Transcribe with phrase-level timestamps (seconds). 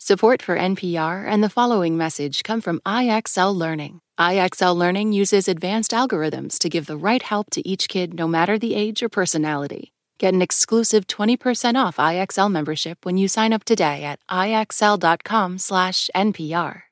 [0.00, 4.00] Support for NPR and the following message come from IXL Learning.
[4.16, 8.60] IXL Learning uses advanced algorithms to give the right help to each kid no matter
[8.60, 9.92] the age or personality.
[10.18, 16.82] Get an exclusive 20% off IXL membership when you sign up today at ixl.com/npr.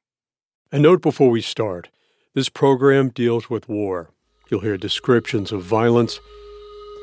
[0.73, 1.89] A note before we start.
[2.35, 4.11] This program deals with war.
[4.51, 6.19] You'll hear descriptions of violence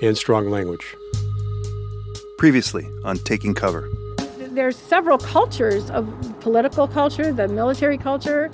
[0.02, 0.84] and strong language.
[2.38, 3.88] Previously on Taking Cover
[4.54, 6.08] there's several cultures of
[6.40, 8.52] political culture, the military culture,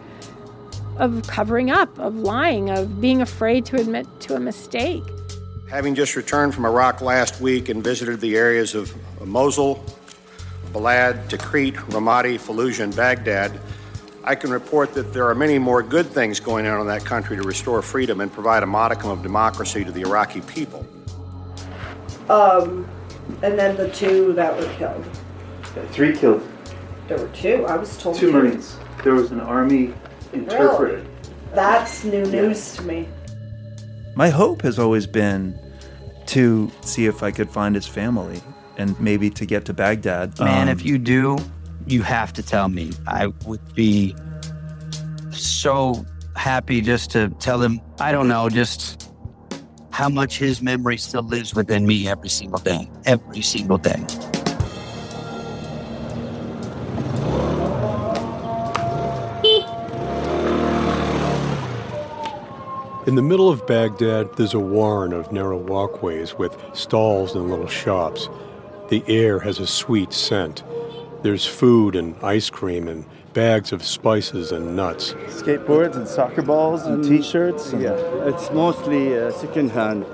[0.97, 5.03] of covering up, of lying, of being afraid to admit to a mistake.
[5.69, 8.93] Having just returned from Iraq last week and visited the areas of
[9.25, 9.83] Mosul,
[10.73, 13.59] Balad, Tikrit, Ramadi, Fallujah, and Baghdad,
[14.23, 17.37] I can report that there are many more good things going on in that country
[17.37, 20.85] to restore freedom and provide a modicum of democracy to the Iraqi people.
[22.29, 22.87] Um,
[23.41, 25.05] and then the two that were killed.
[25.87, 26.47] Three killed.
[27.07, 27.65] There were two.
[27.65, 28.33] I was told two, two.
[28.33, 28.77] Marines.
[29.03, 29.93] There was an army
[30.33, 30.97] interpreter.
[30.97, 31.07] Really?
[31.53, 32.81] That's new news yeah.
[32.81, 33.09] to me.
[34.15, 35.57] My hope has always been
[36.27, 38.41] to see if I could find his family
[38.77, 40.37] and maybe to get to Baghdad.
[40.39, 41.37] Man, um, if you do,
[41.87, 42.91] you have to tell me.
[43.07, 44.15] I would be
[45.31, 46.05] so
[46.35, 49.11] happy just to tell him, I don't know, just
[49.91, 52.89] how much his memory still lives within me every single day.
[53.05, 54.05] Every single day.
[63.09, 67.65] In the middle of Baghdad, there's a warren of narrow walkways with stalls and little
[67.65, 68.29] shops.
[68.89, 70.63] The air has a sweet scent.
[71.23, 75.13] There's food and ice cream and bags of spices and nuts.
[75.25, 77.73] Skateboards and soccer balls and um, t-shirts.
[77.73, 77.95] And yeah,
[78.27, 80.05] it's mostly uh, secondhand.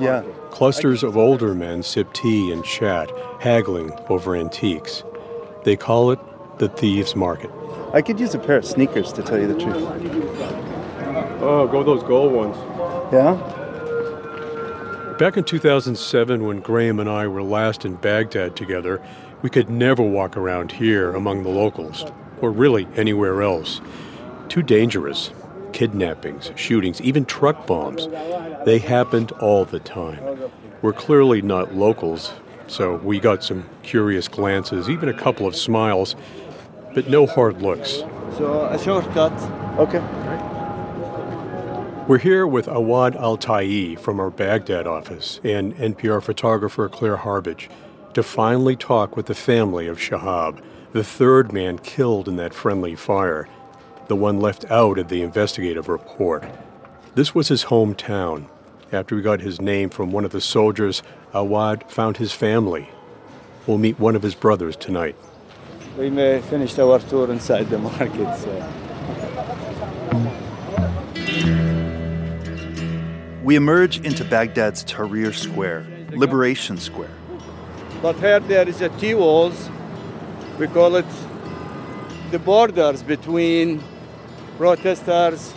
[0.00, 0.22] Yeah.
[0.50, 5.04] Clusters of older men sip tea and chat, haggling over antiques.
[5.64, 6.18] They call it
[6.56, 7.50] the thieves' market.
[7.92, 10.69] I could use a pair of sneakers to tell you the truth.
[11.42, 12.56] Oh, go those gold ones.
[13.12, 13.34] Yeah?
[15.18, 19.02] Back in 2007, when Graham and I were last in Baghdad together,
[19.42, 22.04] we could never walk around here among the locals,
[22.40, 23.80] or really anywhere else.
[24.48, 25.30] Too dangerous.
[25.72, 28.08] Kidnappings, shootings, even truck bombs.
[28.64, 30.50] They happened all the time.
[30.82, 32.32] We're clearly not locals,
[32.66, 36.16] so we got some curious glances, even a couple of smiles,
[36.94, 38.02] but no hard looks.
[38.36, 39.32] So, a shortcut.
[39.78, 40.02] Okay.
[42.10, 47.70] We're here with Awad Al Tayi from our Baghdad office and NPR photographer Claire Harbage
[48.14, 50.60] to finally talk with the family of Shihab,
[50.90, 53.46] the third man killed in that friendly fire,
[54.08, 56.42] the one left out of the investigative report.
[57.14, 58.46] This was his hometown.
[58.90, 62.90] After he got his name from one of the soldiers, Awad found his family.
[63.68, 65.14] We'll meet one of his brothers tonight.
[65.96, 68.36] We may finish our tour inside the market.
[68.36, 68.89] So.
[73.50, 77.16] We emerge into Baghdad's Tahrir Square, Liberation Square.
[78.00, 79.68] But here there is a T walls.
[80.56, 81.06] We call it
[82.30, 83.82] the borders between
[84.56, 85.52] protesters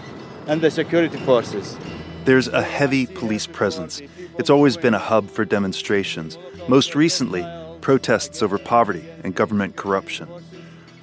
[0.47, 1.77] and the security forces.
[2.25, 4.01] There's a heavy police presence.
[4.39, 7.45] It's always been a hub for demonstrations, most recently,
[7.81, 10.27] protests over poverty and government corruption.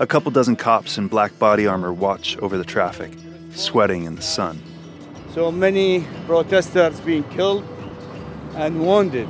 [0.00, 3.12] A couple dozen cops in black body armor watch over the traffic,
[3.52, 4.60] sweating in the sun.
[5.34, 7.64] So many protesters being killed
[8.56, 9.28] and wounded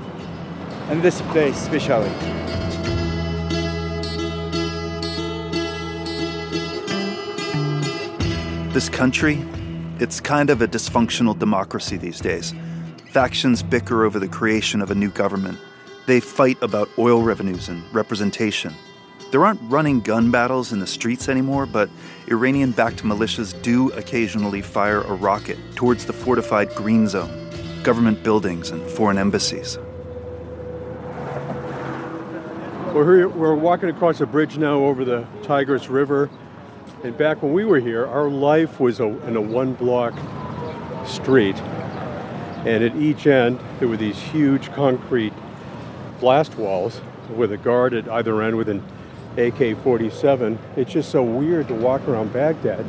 [0.90, 2.08] in this place, especially.
[8.72, 9.44] This country,
[9.98, 12.54] it's kind of a dysfunctional democracy these days.
[13.10, 15.58] Factions bicker over the creation of a new government.
[16.06, 18.72] They fight about oil revenues and representation.
[19.30, 21.88] There aren't running gun battles in the streets anymore, but
[22.26, 27.48] Iranian backed militias do occasionally fire a rocket towards the fortified Green Zone,
[27.84, 29.78] government buildings, and foreign embassies.
[32.92, 36.28] We're, here, we're walking across a bridge now over the Tigris River.
[37.04, 40.12] And back when we were here, our life was a, in a one block
[41.06, 41.56] street.
[42.66, 45.32] And at each end, there were these huge concrete
[46.18, 47.00] blast walls
[47.32, 48.82] with a guard at either end with an
[49.32, 50.58] AK-47.
[50.76, 52.84] It's just so weird to walk around Baghdad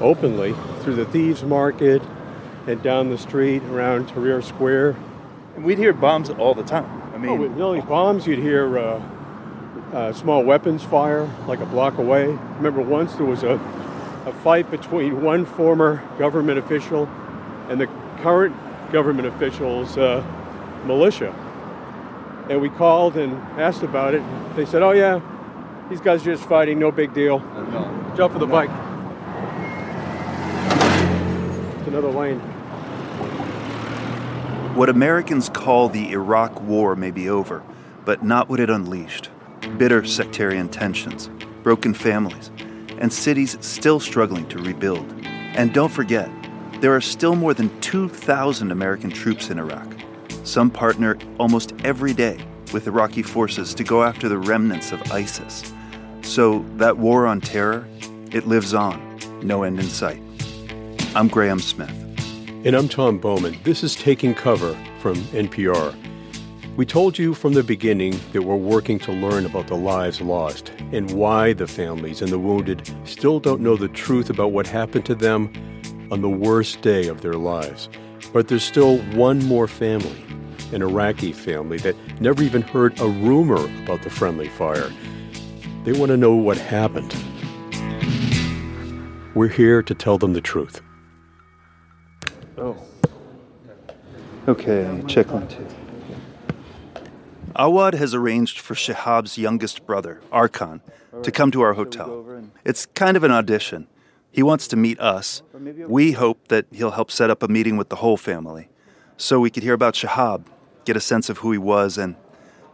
[0.00, 2.02] openly through the thieves market
[2.66, 4.96] and down the street around Tahrir Square.
[5.54, 7.02] And we'd hear bombs all the time.
[7.14, 8.26] I mean, oh, really, bombs.
[8.26, 9.02] You'd hear uh,
[9.92, 12.26] uh, small weapons fire like a block away.
[12.26, 13.54] Remember, once there was a,
[14.26, 17.08] a fight between one former government official
[17.70, 17.86] and the
[18.22, 18.54] current
[18.92, 20.24] government official's uh,
[20.84, 21.34] militia.
[22.50, 24.22] And we called and asked about it.
[24.54, 25.20] They said, "Oh yeah,
[25.88, 27.38] These guys are just fighting, no big deal.
[28.16, 28.70] Jump for the bike.
[31.78, 32.40] It's another lane.
[34.74, 37.62] What Americans call the Iraq War may be over,
[38.04, 39.30] but not what it unleashed.
[39.78, 41.30] Bitter sectarian tensions,
[41.62, 42.50] broken families,
[42.98, 45.06] and cities still struggling to rebuild.
[45.22, 46.28] And don't forget,
[46.80, 49.86] there are still more than 2,000 American troops in Iraq.
[50.42, 55.72] Some partner almost every day with Iraqi forces to go after the remnants of ISIS.
[56.26, 57.86] So that war on terror,
[58.32, 60.20] it lives on, no end in sight.
[61.14, 61.88] I'm Graham Smith.
[62.66, 63.56] And I'm Tom Bowman.
[63.62, 65.96] This is Taking Cover from NPR.
[66.76, 70.72] We told you from the beginning that we're working to learn about the lives lost
[70.92, 75.06] and why the families and the wounded still don't know the truth about what happened
[75.06, 75.50] to them
[76.10, 77.88] on the worst day of their lives.
[78.32, 80.22] But there's still one more family,
[80.72, 84.90] an Iraqi family that never even heard a rumor about the friendly fire.
[85.86, 87.14] They want to know what happened.
[89.36, 90.80] We're here to tell them the truth.
[92.58, 92.76] Oh.
[94.48, 95.64] Okay, check line two.
[97.54, 100.80] Awad has arranged for Shihab's youngest brother, Arkan,
[101.22, 102.42] to come to our hotel.
[102.64, 103.86] It's kind of an audition.
[104.32, 105.42] He wants to meet us.
[105.86, 108.70] We hope that he'll help set up a meeting with the whole family
[109.16, 110.46] so we could hear about Shihab,
[110.84, 112.16] get a sense of who he was, and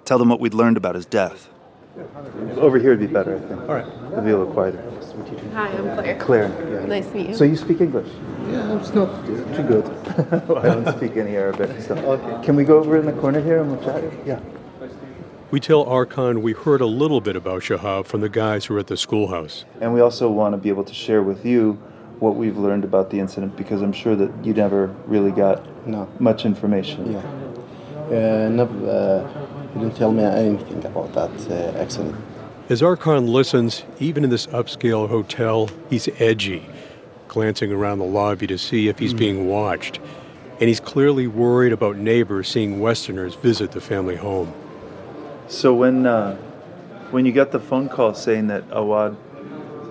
[0.06, 1.50] tell them what we'd learned about his death.
[2.56, 3.60] Over here would be better, I think.
[3.62, 3.86] All right.
[3.86, 4.82] It'll be a little quieter.
[5.52, 6.18] Hi, I'm Claire.
[6.18, 6.80] Claire.
[6.80, 6.86] Yeah.
[6.86, 7.34] Nice to meet you.
[7.34, 8.08] So you speak English?
[8.50, 9.84] Yeah, it's not too good.
[10.32, 11.80] I don't speak any Arabic.
[11.82, 11.94] So.
[11.94, 12.44] Okay.
[12.46, 14.02] Can we go over in the corner here and we'll chat?
[14.26, 14.40] Yeah.
[15.50, 18.80] We tell Arkan we heard a little bit about Shihab from the guys who were
[18.80, 19.66] at the schoolhouse.
[19.82, 21.74] And we also want to be able to share with you
[22.20, 26.08] what we've learned about the incident because I'm sure that you never really got No.
[26.18, 27.12] much information.
[27.12, 27.22] Yeah.
[28.06, 32.14] Uh, never, uh, he didn't tell me anything about that uh, accident.
[32.68, 36.66] As Arkan listens, even in this upscale hotel, he's edgy,
[37.28, 39.98] glancing around the lobby to see if he's being watched.
[40.60, 44.54] And he's clearly worried about neighbors seeing Westerners visit the family home.
[45.48, 46.36] So when uh,
[47.10, 49.16] when you got the phone call saying that Awad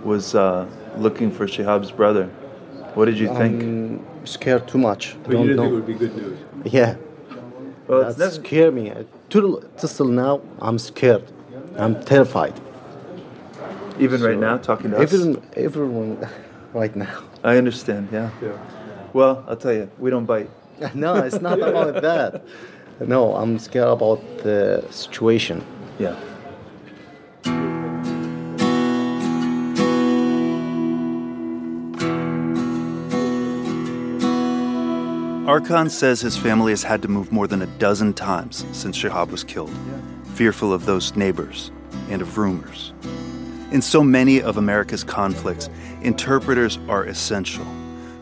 [0.03, 0.67] was uh,
[0.97, 2.27] looking for Shihab's brother,
[2.93, 3.61] what did you think?
[3.61, 5.17] I'm scared too much.
[5.29, 5.81] Don't know.
[5.81, 6.39] be good news.
[6.65, 6.95] Yeah.
[7.87, 8.91] Well, that that's- scared me.
[8.91, 11.23] Uh, Till, till now, I'm scared.
[11.77, 12.53] I'm terrified.
[13.97, 15.03] Even right now, talking to us.
[15.03, 16.27] Everyone, everyone
[16.73, 17.23] right now.
[17.41, 18.09] I understand.
[18.11, 18.29] Yeah.
[19.13, 20.49] Well, I'll tell you, we don't bite.
[20.93, 22.43] No, it's not about that.
[22.99, 25.63] No, I'm scared about the situation.
[25.97, 26.15] Yeah.
[35.51, 39.31] Arkan says his family has had to move more than a dozen times since Shihab
[39.31, 39.77] was killed,
[40.33, 41.73] fearful of those neighbors
[42.09, 42.93] and of rumors.
[43.71, 45.69] In so many of America's conflicts,
[46.03, 47.65] interpreters are essential.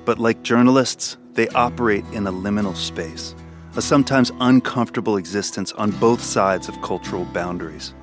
[0.05, 3.35] But like journalists, they operate in a liminal space,
[3.75, 7.93] a sometimes uncomfortable existence on both sides of cultural boundaries.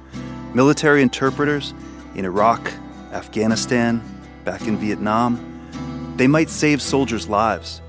[0.54, 1.74] Military interpreters
[2.14, 2.72] in Iraq,
[3.10, 4.00] Afghanistan,
[4.44, 7.82] back in Vietnam, they might save soldiers' lives.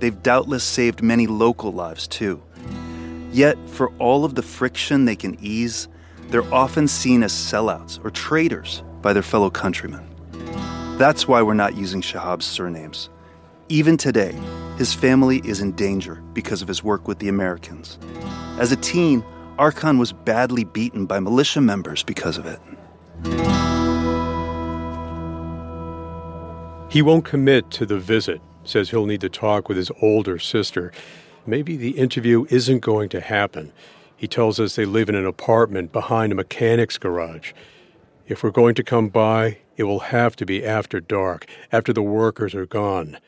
[0.00, 2.42] They've doubtless saved many local lives too.
[3.32, 5.88] Yet, for all of the friction they can ease,
[6.28, 10.06] they're often seen as sellouts or traitors by their fellow countrymen.
[10.98, 13.08] That's why we're not using Shihab's surnames.
[13.68, 14.38] Even today,
[14.78, 17.98] his family is in danger because of his work with the Americans.
[18.58, 19.24] As a teen,
[19.58, 22.60] Arkan was badly beaten by militia members because of it.
[26.90, 30.92] He won't commit to the visit, says he'll need to talk with his older sister.
[31.46, 33.72] Maybe the interview isn't going to happen.
[34.16, 37.52] He tells us they live in an apartment behind a mechanic's garage.
[38.26, 42.02] If we're going to come by, it will have to be after dark, after the
[42.02, 43.18] workers are gone.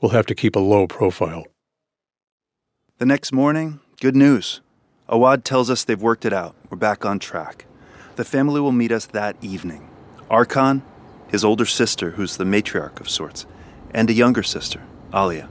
[0.00, 1.46] We'll have to keep a low profile.
[2.98, 4.60] The next morning, good news.
[5.08, 6.54] Awad tells us they've worked it out.
[6.68, 7.66] We're back on track.
[8.16, 9.88] The family will meet us that evening.
[10.30, 10.82] Arkan,
[11.28, 13.46] his older sister, who's the matriarch of sorts,
[13.94, 14.82] and a younger sister,
[15.14, 15.48] Alia.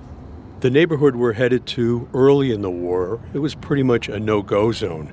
[0.61, 4.41] The neighborhood we're headed to early in the war, it was pretty much a no
[4.41, 5.11] go zone.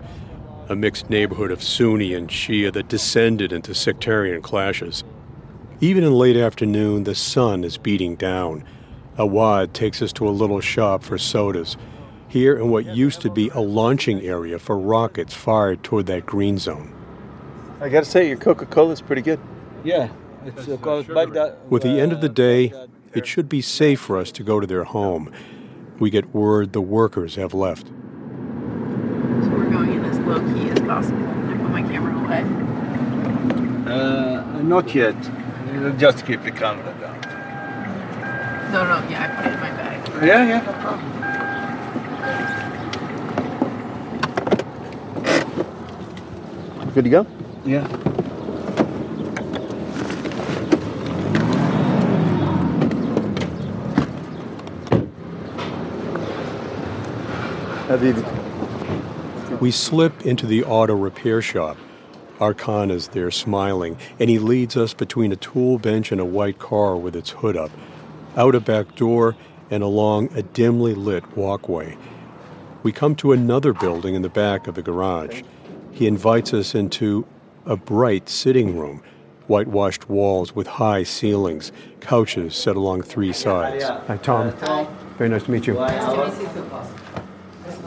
[0.69, 5.05] A mixed neighborhood of Sunni and Shia that descended into sectarian clashes.
[5.81, 8.65] Even in late afternoon, the sun is beating down.
[9.17, 11.77] Awad takes us to a little shop for sodas.
[12.29, 16.59] Here in what used to be a launching area for rockets fired toward that green
[16.59, 16.93] zone.
[17.81, 19.41] I gotta say, your Coca Cola's pretty good.
[19.85, 20.11] Yeah,
[20.45, 21.57] it's uh, called Baghdad.
[21.71, 22.73] With the end of the day,
[23.15, 25.33] it should be safe for us to go to their home.
[25.99, 27.87] We get word the workers have left.
[27.87, 27.93] So
[29.51, 31.27] we're going in as low key as possible.
[31.27, 32.45] I put my camera away.
[33.93, 35.17] Uh, not yet.
[35.99, 37.19] Just keep the camera down.
[38.73, 40.25] No, no, yeah, I put it in my bag.
[40.27, 41.19] Yeah, yeah, no problem.
[46.95, 47.27] Good to go?
[47.65, 47.87] Yeah.
[59.61, 61.79] We slip into the auto repair shop.
[62.39, 66.59] Arkan is there smiling, and he leads us between a tool bench and a white
[66.59, 67.71] car with its hood up,
[68.37, 69.37] out a back door,
[69.71, 71.97] and along a dimly lit walkway.
[72.83, 75.43] We come to another building in the back of the garage.
[75.91, 77.27] He invites us into
[77.65, 79.03] a bright sitting room,
[79.47, 83.85] whitewashed walls with high ceilings, couches set along three sides.
[83.85, 84.53] Hi, Tom.
[85.17, 85.75] Very nice to meet you.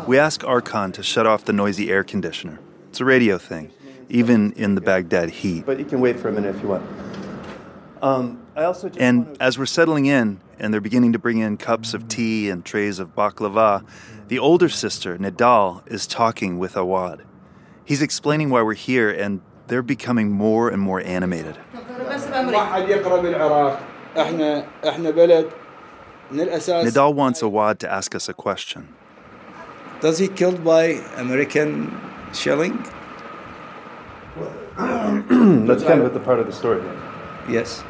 [0.08, 2.60] We ask Arkan to shut off the noisy air conditioner.
[2.90, 3.72] It's a radio thing,
[4.10, 5.66] even in the Baghdad heat.
[5.66, 6.84] But you can wait for a minute if you want.
[8.02, 8.42] Um,
[8.98, 12.66] and as we're settling in and they're beginning to bring in cups of tea and
[12.66, 13.86] trays of baklava,
[14.28, 17.24] the older sister, Nadal, is talking with Awad.
[17.86, 21.58] He's explaining why we're here and they're becoming more and more animated.
[26.32, 28.96] Nadal wants Awad to ask us a question.
[30.01, 31.99] Does he killed by American
[32.33, 32.75] shelling?
[34.77, 36.83] That's kind of the part of the story.
[37.49, 37.83] Yes.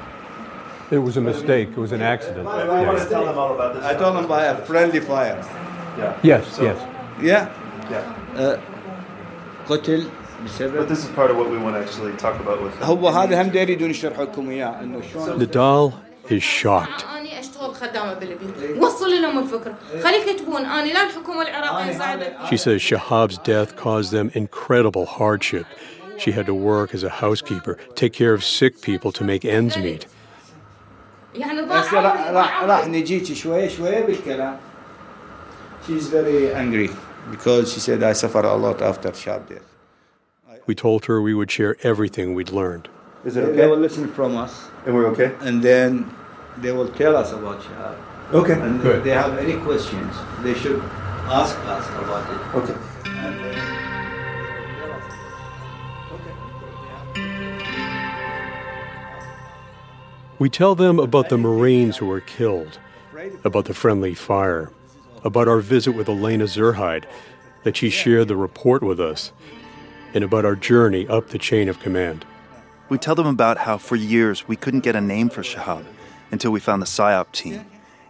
[0.91, 1.71] It was a mistake.
[1.71, 2.47] It was an accident.
[2.47, 3.85] to tell them all about this.
[3.85, 5.37] I told him by a friendly fire.
[5.99, 6.17] Yeah.
[6.23, 6.79] Yes, yes.
[7.21, 7.50] Yeah.
[7.91, 8.37] Yeah.
[8.37, 8.59] Uh,
[9.69, 10.07] قتل
[10.45, 13.09] بسبب But this is part of what we want to actually talk about with هو
[13.09, 15.93] هذا هم داير يريدون يشرحوا لكم اياه انه شلون Nidal
[16.31, 17.10] is shocked.
[22.50, 25.66] She says Shihab's death caused them incredible hardship.
[26.18, 29.78] She had to work as a housekeeper, take care of sick people to make ends
[29.78, 30.06] meet.
[35.88, 36.90] She's very angry
[37.32, 39.64] because she said, I suffered a lot after Shihab death.
[40.68, 42.88] We told her we would share everything we'd learned.
[43.26, 43.58] Is it okay?
[43.58, 44.68] They will listen from us.
[44.86, 45.34] And we're okay?
[45.40, 46.14] And then
[46.58, 47.98] they will tell us about Shab.
[48.34, 48.53] Okay.
[48.53, 48.98] And Good.
[48.98, 50.81] if they have any questions, they should
[51.27, 52.39] ask us about it.
[52.55, 52.75] Okay.
[53.05, 53.55] And then
[54.79, 55.03] tell us.
[60.39, 62.79] We tell them about the Marines who were killed,
[63.43, 64.72] about the friendly fire,
[65.24, 67.05] about our visit with Elena Zurheide,
[67.63, 69.31] that she shared the report with us,
[70.13, 72.25] and about our journey up the chain of command.
[72.89, 75.86] We tell them about how for years we couldn't get a name for Shihab
[76.32, 77.66] until we found the PSYOP team,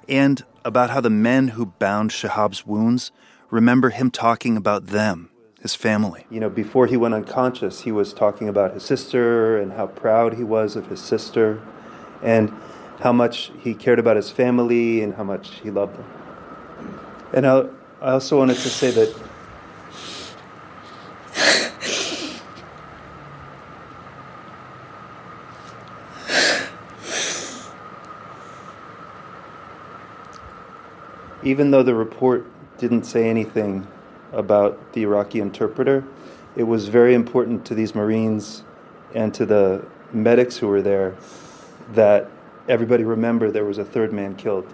[0.08, 3.12] and about how the men who bound Shihab's wounds
[3.50, 5.30] remember him talking about them,
[5.62, 6.26] his family.
[6.30, 10.36] You know, before he went unconscious, he was talking about his sister and how proud
[10.36, 11.62] he was of his sister
[12.24, 12.54] and
[13.00, 16.06] how much he cared about his family and how much he loved them.
[17.34, 17.66] And I,
[18.02, 19.16] I also wanted to say that
[31.44, 32.46] even though the report
[32.78, 33.88] didn't say anything
[34.32, 36.04] about the Iraqi interpreter,
[36.56, 38.64] it was very important to these Marines
[39.14, 41.16] and to the medics who were there
[41.94, 42.30] that
[42.68, 44.72] everybody remember there was a third man killed.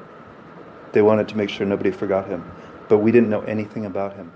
[0.91, 2.43] They wanted to make sure nobody forgot him,
[2.87, 4.31] but we didn't know anything about him.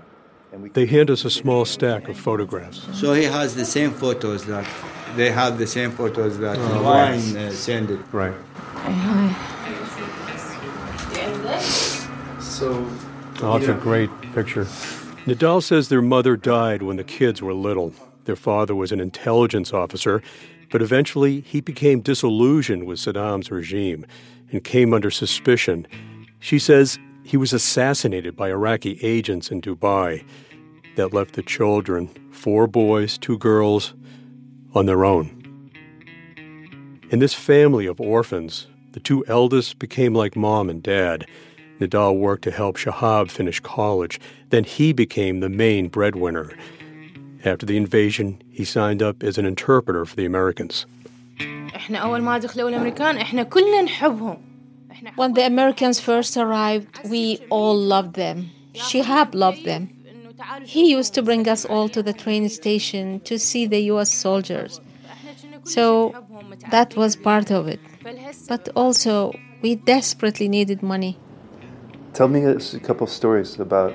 [0.52, 2.86] And we They hand us a small stack of photographs.
[2.92, 4.66] So he has the same photos that
[5.16, 8.00] they have the same photos that Oh, Wine uh, sent it.
[8.12, 8.34] Right.
[12.62, 12.86] So
[13.40, 14.66] Oh, it's a great picture.
[15.26, 17.92] Nadal says their mother died when the kids were little.
[18.24, 20.22] Their father was an intelligence officer,
[20.70, 24.06] but eventually he became disillusioned with Saddam's regime
[24.52, 25.88] and came under suspicion.
[26.38, 30.24] She says he was assassinated by Iraqi agents in Dubai.
[30.94, 33.92] That left the children, four boys, two girls,
[34.72, 35.36] on their own.
[37.10, 41.26] In this family of orphans, the two eldest became like mom and dad.
[41.82, 44.20] Nadal worked to help Shihab finish college.
[44.50, 46.52] Then he became the main breadwinner.
[47.44, 50.86] After the invasion, he signed up as an interpreter for the Americans.
[55.16, 58.50] When the Americans first arrived, we all loved them.
[58.74, 59.90] Shihab loved them.
[60.64, 64.80] He used to bring us all to the train station to see the US soldiers.
[65.64, 66.14] So
[66.70, 67.80] that was part of it.
[68.48, 71.18] But also, we desperately needed money.
[72.14, 73.94] Tell me a couple stories about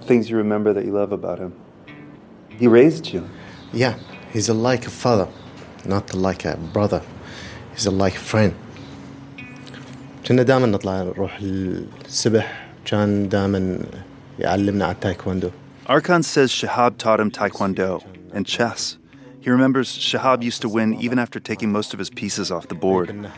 [0.00, 1.52] things you remember that you love about him.
[2.48, 3.28] He raised you.
[3.72, 3.94] Yeah,
[4.32, 5.28] he's a like a father,
[5.84, 7.02] not like a brother.
[7.72, 8.54] He's a like friend.
[10.26, 13.78] كنا دائما نطلع نروح السبح كان دائما
[14.38, 15.50] يعلمنا على التايكوندو.
[15.86, 18.02] Arkan says Shihab taught him taekwondo
[18.32, 18.98] and chess.
[19.40, 22.74] He remembers Shihab used to win even after taking most of his pieces off the
[22.74, 23.30] board.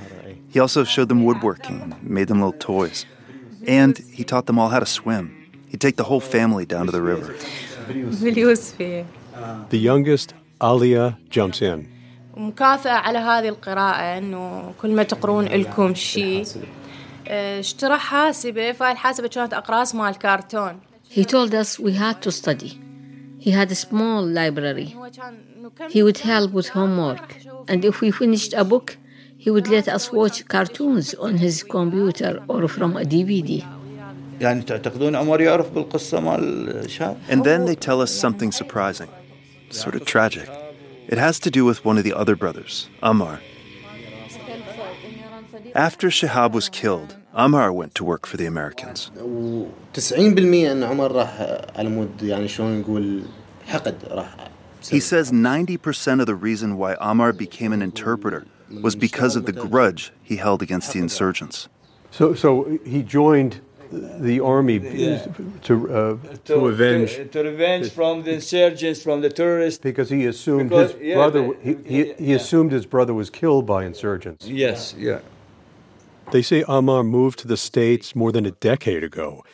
[0.53, 3.05] He also showed them woodworking, made them little toys.
[3.67, 5.25] And he taught them all how to swim.
[5.69, 7.35] He'd take the whole family down to the river.
[9.69, 11.89] The youngest, Alia, jumps in.
[12.37, 16.45] مكافأة على هذه القراءة إنه كل ما تقرون لكم شيء
[17.27, 20.79] اشترى حاسبة فهاي الحاسبة كانت أقراص مال كرتون
[21.09, 22.79] He told us we had to study.
[23.39, 24.95] He had a small library.
[25.89, 27.27] He would help with homework.
[27.69, 28.97] And if we finished a book,
[29.42, 33.50] he would let us watch cartoons on his computer or from a DVD.
[37.28, 39.08] And then they tell us something surprising,
[39.70, 40.48] sort of tragic.
[41.08, 43.40] It has to do with one of the other brothers, Amar.
[45.74, 49.10] After Shihab was killed, Amar went to work for the Americans.
[54.94, 58.46] He says 90% of the reason why Amar became an interpreter
[58.80, 61.68] was because of the grudge he held against the insurgents.
[62.10, 63.60] So, so he joined
[63.90, 65.26] the army yeah.
[65.64, 69.80] to, uh, to, to avenge to, to revenge from the insurgents, from the terrorists.
[69.80, 73.66] Because he assumed because, his yeah, brother he, he, he assumed his brother was killed
[73.66, 74.46] by insurgents.
[74.46, 75.20] Yes, yeah.
[76.30, 79.44] They say Amar moved to the States more than a decade ago.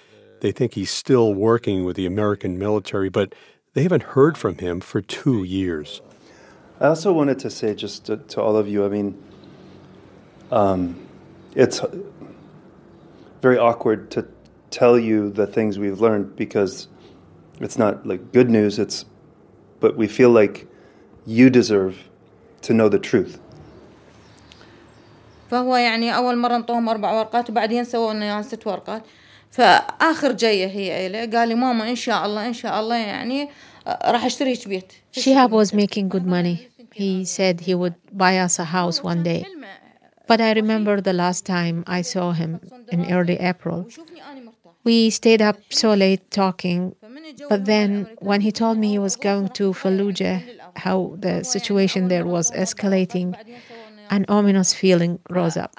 [0.40, 3.34] They think he's still working with the American military, but
[3.74, 6.00] they haven't heard from him for two years.
[6.79, 9.15] I also wanted to say, just to, to all of you, I mean,
[10.51, 10.95] um,
[11.55, 11.81] it's
[13.41, 14.27] very awkward to
[14.69, 16.87] tell you the things we've learned because
[17.61, 19.05] it's not like good news, it's,
[19.79, 20.67] but we feel like
[21.25, 22.09] you deserve
[22.63, 23.39] to know the truth.
[25.51, 29.03] فهو يعني أول مرة انطوهم أربع ورقات وبعدين سووا إنه ست ورقات
[29.51, 33.76] فآخر جاية هي إلي قال لي ماما إن شاء الله إن شاء الله يعني راح
[33.76, 33.76] أشتريك بيت.
[35.12, 36.68] Shihab was making good money.
[36.92, 39.46] He said he would buy us a house one day.
[40.26, 42.60] But I remember the last time I saw him
[42.90, 43.88] in early April.
[44.84, 46.94] We stayed up so late talking,
[47.48, 50.42] but then when he told me he was going to Fallujah,
[50.76, 53.36] how the situation there was escalating,
[54.10, 55.74] an ominous feeling rose up.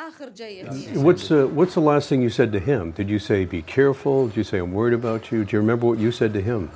[0.94, 2.92] What's uh, what's the last thing you said to him?
[2.92, 4.28] Did you say be careful?
[4.28, 5.44] Did you say I'm worried about you?
[5.46, 6.70] Do you remember what you said to him?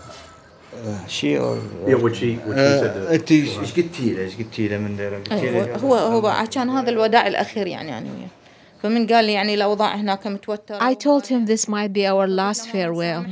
[1.07, 4.79] شي or yeah what she what she said انت ايش قلتي له ايش قلتي له
[4.79, 8.29] من له هو هو كان هذا الوداع الاخير يعني انا وياه
[8.83, 12.69] فمن قال لي يعني الاوضاع هناك متوتره I told him this might be our last
[12.69, 13.25] farewell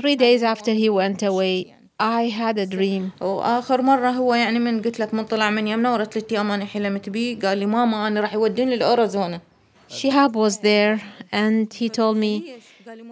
[0.00, 3.10] three days after he went away I had a dream.
[3.20, 7.08] وآخر مرة هو يعني من قلت لك من طلع من يمنا ورث لي أنا حلمت
[7.08, 9.40] بيه قال لي ماما أنا راح يوديني الأوريزونا.
[9.88, 11.00] Shihab was there
[11.32, 12.32] and he told me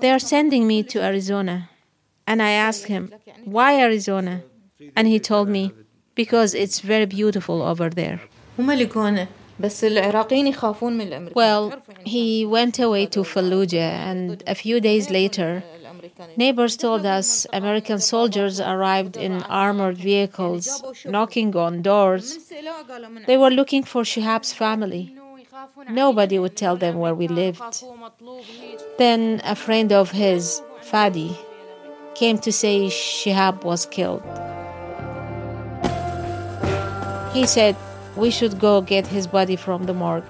[0.01, 1.69] they are sending me to Arizona.
[2.26, 3.14] And I asked him,
[3.46, 4.44] why Arizona?
[4.96, 5.72] And he told me,
[6.16, 8.22] because it's very beautiful over there.
[11.36, 11.74] Well,
[12.06, 15.64] he went away to Fallujah, and a few days later,
[16.36, 22.52] Neighbors told us American soldiers arrived in armored vehicles, knocking on doors.
[23.26, 25.16] They were looking for Shihab's family.
[25.90, 27.62] Nobody would tell them where we lived.
[28.98, 31.38] Then a friend of his, Fadi,
[32.16, 34.24] came to say Shihab was killed.
[37.34, 37.76] He said
[38.16, 40.26] we should go get his body from the morgue.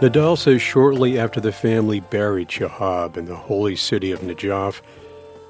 [0.00, 4.82] Nadal says shortly after the family buried Shihab in the holy city of Najaf,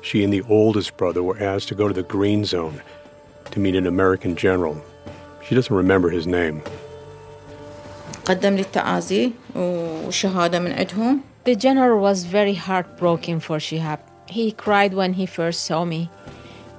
[0.01, 2.81] she and the oldest brother were asked to go to the Green Zone
[3.51, 4.81] to meet an American general.
[5.45, 6.63] She doesn't remember his name.
[11.47, 14.01] The general was very heartbroken for Shihab.
[14.27, 16.11] He cried when he first saw me.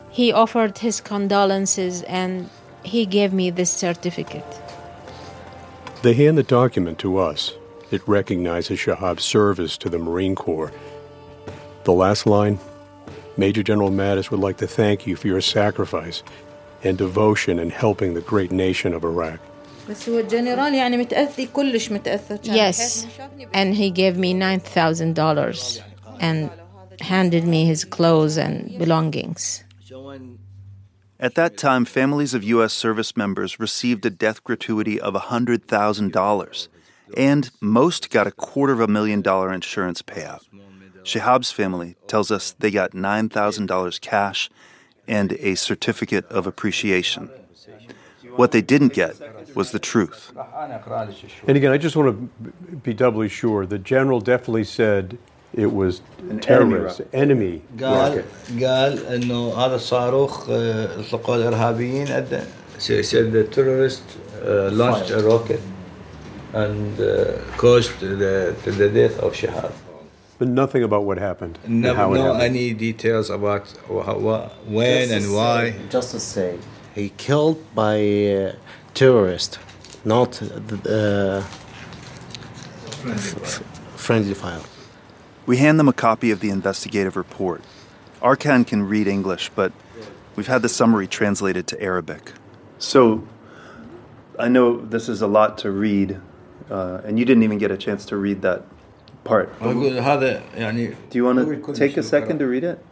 [0.09, 2.49] He offered his condolences and
[2.83, 4.43] he gave me this certificate.
[6.01, 7.53] They hand the document to us.
[7.91, 10.73] It recognizes Shihab's service to the Marine Corps.
[11.85, 12.59] The last line
[13.37, 16.23] Major General Mattis would like to thank you for your sacrifice
[16.83, 19.39] and devotion in helping the great nation of Iraq.
[22.55, 23.05] Yes,
[23.53, 25.81] and he gave me $9,000
[26.19, 26.49] and
[26.99, 29.63] handed me his clothes and belongings.
[31.19, 32.73] At that time, families of U.S.
[32.73, 36.67] service members received a death gratuity of $100,000,
[37.15, 40.41] and most got a quarter of a million dollar insurance payout.
[41.03, 44.49] Shihab's family tells us they got $9,000 cash
[45.07, 47.29] and a certificate of appreciation.
[48.37, 49.13] What they didn't get
[49.55, 50.31] was the truth.
[51.47, 52.15] And again, I just want to
[52.87, 53.65] be doubly sure.
[53.65, 55.17] The general definitely said
[55.53, 56.01] it was
[56.41, 57.61] terrorists, enemy.
[57.79, 58.23] قال uh,
[60.53, 62.45] uh,
[62.79, 64.03] He said the terrorist
[64.45, 65.61] uh, launched a rocket
[66.53, 69.71] and uh, caused the, the death of Shihab.
[70.39, 71.57] But nothing about what happened.
[71.67, 75.73] No, no any details about how, when just and why.
[75.89, 76.59] Just to say,
[76.97, 78.55] he killed by uh,
[78.95, 79.59] terrorist,
[80.03, 81.41] not the, uh,
[82.89, 83.49] friendly,
[83.95, 84.61] friendly fire.
[85.45, 87.61] We hand them a copy of the investigative report.
[88.21, 89.71] Arkan can read English, but
[90.35, 92.33] we've had the summary translated to Arabic.
[92.79, 93.27] So,
[94.39, 96.19] I know this is a lot to read,
[96.69, 98.63] uh, and you didn't even get a chance to read that
[99.23, 99.57] part.
[99.59, 99.69] Do
[101.11, 102.83] you want to take a second to read it?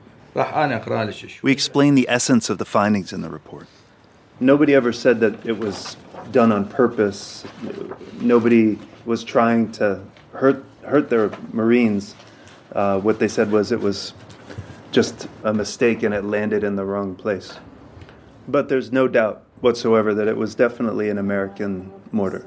[1.42, 3.68] We explain the essence of the findings in the report.
[4.40, 5.96] Nobody ever said that it was
[6.32, 7.46] done on purpose.
[8.20, 10.02] Nobody was trying to
[10.34, 12.16] hurt hurt their Marines.
[12.74, 14.14] Uh, what they said was it was
[14.92, 17.58] just a mistake and it landed in the wrong place.
[18.48, 22.46] But there's no doubt whatsoever that it was definitely an American mortar.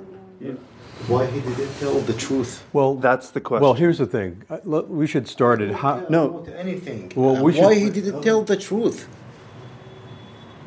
[1.06, 2.64] Why he didn't tell the truth?
[2.72, 3.62] Well, that's the question.
[3.62, 4.42] Well, here's the thing.
[4.50, 5.72] Uh, look, We should start it.
[5.72, 7.12] How, no, anything.
[7.14, 7.62] Well, we should.
[7.62, 9.08] why he didn't tell the truth?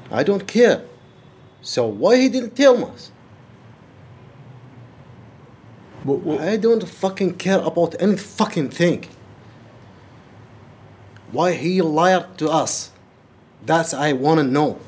[0.09, 0.83] I don't care.
[1.61, 3.11] So why he didn't tell us?
[6.39, 9.07] I don't fucking care about any fucking thing.
[11.31, 12.91] Why he lied to us?
[13.63, 14.79] That's I want to know.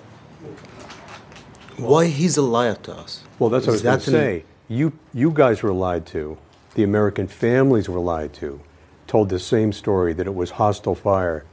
[1.78, 3.24] Why he's a liar to us?
[3.38, 4.46] Well, that's what I was going to say.
[4.68, 6.38] You, you guys were lied to.
[6.76, 8.60] The American families were lied to.
[9.06, 11.46] Told the same story that it was hostile fire.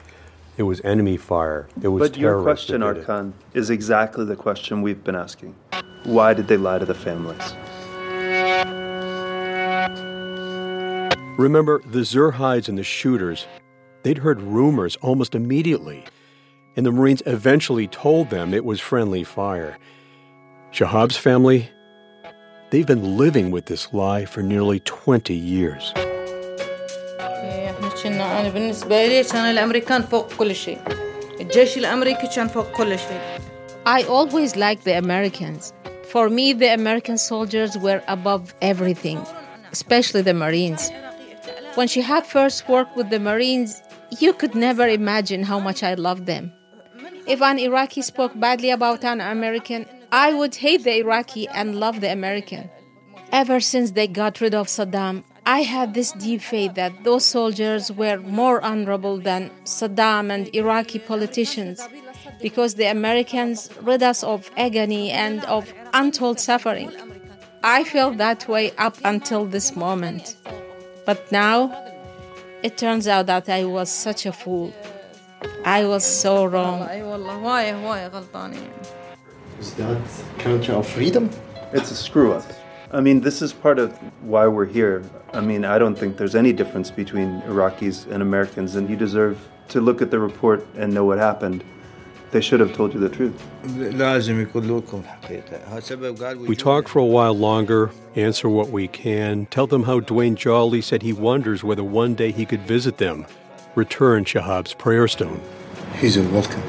[0.60, 1.70] It was enemy fire.
[1.80, 3.06] It was but your question, that.
[3.06, 5.54] Arkan, is exactly the question we've been asking.
[6.04, 7.54] Why did they lie to the families?
[11.38, 13.46] Remember, the Zurheides and the Shuders,
[14.02, 16.04] they'd heard rumors almost immediately,
[16.76, 19.78] and the Marines eventually told them it was friendly fire.
[20.72, 21.70] Shihab's family,
[22.68, 25.94] they've been living with this lie for nearly 20 years.
[27.99, 30.79] إيه، احنا كنا انا بالنسبه لي كان الامريكان فوق كل شيء
[31.41, 33.39] الجيش الامريكي كان فوق كل شيء
[33.87, 35.73] I always liked the Americans.
[36.11, 39.19] For me, the American soldiers were above everything,
[39.71, 40.89] especially the Marines.
[41.75, 43.81] When Shihab first worked with the Marines,
[44.19, 46.53] you could never imagine how much I loved them.
[47.27, 52.01] If an Iraqi spoke badly about an American, I would hate the Iraqi and love
[52.01, 52.69] the American.
[53.31, 57.90] Ever since they got rid of Saddam, I had this deep faith that those soldiers
[57.90, 61.82] were more honorable than Saddam and Iraqi politicians
[62.40, 66.92] because the Americans rid us of agony and of untold suffering.
[67.64, 70.36] I felt that way up until this moment.
[71.04, 71.74] But now,
[72.62, 74.72] it turns out that I was such a fool.
[75.64, 76.82] I was so wrong.
[79.58, 80.00] Is that
[80.38, 81.28] culture of freedom?
[81.72, 82.59] It's a screw up.
[82.92, 85.04] I mean, this is part of why we're here.
[85.32, 89.38] I mean, I don't think there's any difference between Iraqis and Americans, and you deserve
[89.68, 91.62] to look at the report and know what happened.
[92.32, 93.40] They should have told you the truth.
[96.48, 100.80] We talk for a while longer, answer what we can, tell them how Dwayne Jolly
[100.80, 103.24] said he wonders whether one day he could visit them,
[103.76, 105.40] return Shihab's prayer stone.
[105.98, 106.62] He's a welcome.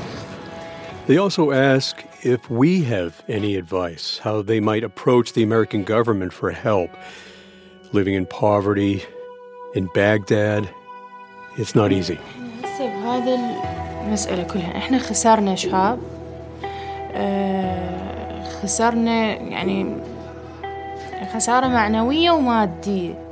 [1.07, 6.32] They also ask if we have any advice, how they might approach the American government
[6.32, 6.90] for help.
[7.92, 9.04] Living in poverty,
[9.74, 10.68] in Baghdad,
[11.56, 12.18] it's not easy.
[12.64, 13.38] هسه بهذا
[14.06, 15.98] المسألة كلها احنا خسرنا شهاب
[17.12, 19.96] آه، خسرنا يعني
[21.34, 23.26] خسارة معنوية ومادية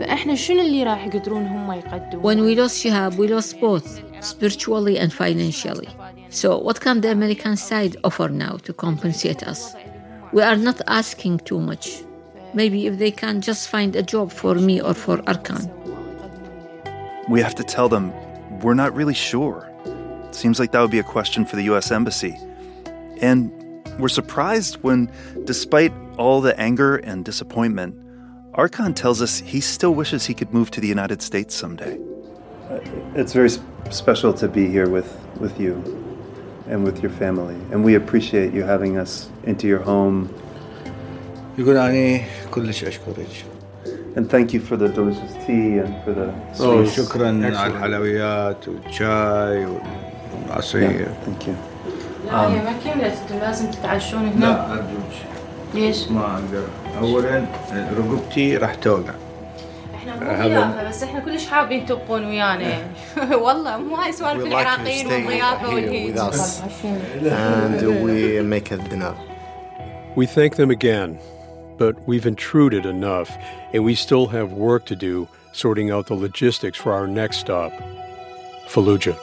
[0.00, 4.98] فاحنا شنو اللي راح يقدرون هم يقدمون When we lost Shihab, we lost both spiritually
[4.98, 5.88] and financially.
[6.33, 9.75] So, what can the American side offer now to compensate us?
[10.31, 12.01] We are not asking too much.
[12.55, 15.69] Maybe if they can just find a job for me or for Arkan.
[17.29, 18.11] We have to tell them
[18.61, 19.69] we're not really sure.
[20.31, 22.35] Seems like that would be a question for the US Embassy.
[23.21, 23.51] And
[23.99, 25.11] we're surprised when,
[25.43, 27.95] despite all the anger and disappointment,
[28.53, 31.99] Arkan tells us he still wishes he could move to the United States someday.
[32.71, 32.79] Uh,
[33.13, 33.51] it's very
[33.91, 36.02] special to be here with, with you
[36.70, 39.12] and with your family, and we appreciate you having us
[39.50, 40.28] into your home.
[41.58, 43.26] يقول يعني كلش اشكرك
[44.16, 46.88] And thank you for the delicious tea and for the أوه، sweets.
[46.90, 47.60] شكرا على Excellent.
[47.76, 49.66] الحلويات والشاي
[50.46, 51.52] والعصير Yeah, thank you.
[52.26, 55.12] لا هي ما كملت انتم لازم تتعشون هنا لا ارجوك
[55.74, 56.62] ليش؟ ما اقدر
[57.00, 57.44] اولا
[57.98, 59.14] رقبتي راح توقع
[60.09, 62.87] احنا مو بس احنا كلش حابين تبقون ويانا.
[63.45, 65.83] والله مو هاي سوالف العراقيين والضيافه
[67.23, 69.15] and we make a dinner.
[70.15, 71.19] We thank them again,
[71.77, 73.29] but we've intruded enough,
[73.73, 77.71] and we still have work to do sorting out the logistics for our next stop,
[78.67, 79.17] Fallujah.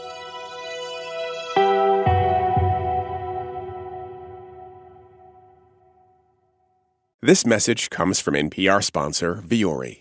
[7.23, 10.01] This message comes from NPR sponsor Vuori.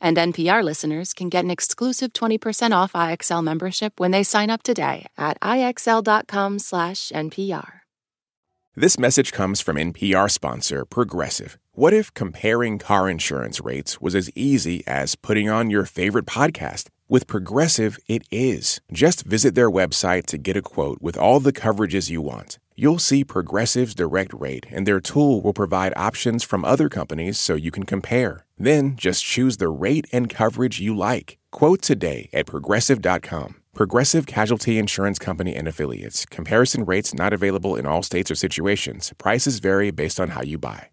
[0.00, 4.62] And NPR listeners can get an exclusive 20% off IXL membership when they sign up
[4.62, 7.72] today at IXL.com/NPR.
[8.76, 11.58] This message comes from NPR sponsor Progressive.
[11.72, 16.86] What if comparing car insurance rates was as easy as putting on your favorite podcast?
[17.08, 18.80] With Progressive, it is.
[18.92, 22.60] Just visit their website to get a quote with all the coverages you want.
[22.80, 27.54] You'll see Progressive's direct rate, and their tool will provide options from other companies so
[27.54, 28.46] you can compare.
[28.58, 31.36] Then just choose the rate and coverage you like.
[31.52, 33.56] Quote today at progressive.com.
[33.74, 36.24] Progressive Casualty Insurance Company and Affiliates.
[36.24, 39.12] Comparison rates not available in all states or situations.
[39.18, 40.88] Prices vary based on how you buy.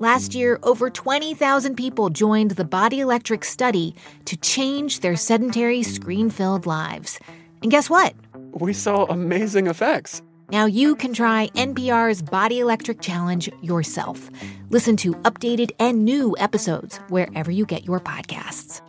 [0.00, 6.30] Last year, over 20,000 people joined the Body Electric study to change their sedentary, screen
[6.30, 7.20] filled lives.
[7.62, 8.12] And guess what?
[8.54, 10.20] We saw amazing effects.
[10.50, 14.28] Now you can try NPR's Body Electric Challenge yourself.
[14.68, 18.80] Listen to updated and new episodes wherever you get your podcasts.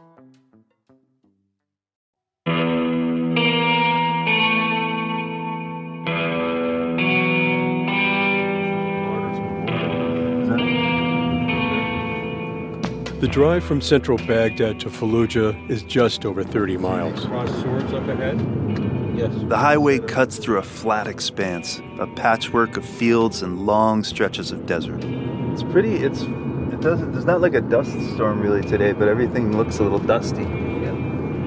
[13.21, 17.23] The drive from central Baghdad to Fallujah is just over 30 miles.
[17.25, 18.90] Cross swords up ahead?
[19.21, 19.31] Yes.
[19.49, 24.65] The highway cuts through a flat expanse, a patchwork of fields and long stretches of
[24.65, 25.03] desert.
[25.03, 25.97] It's pretty.
[25.97, 27.11] It's it doesn't.
[27.11, 30.41] There's not like a dust storm really today, but everything looks a little dusty.
[30.41, 30.95] Yeah.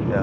[0.09, 0.23] Yeah.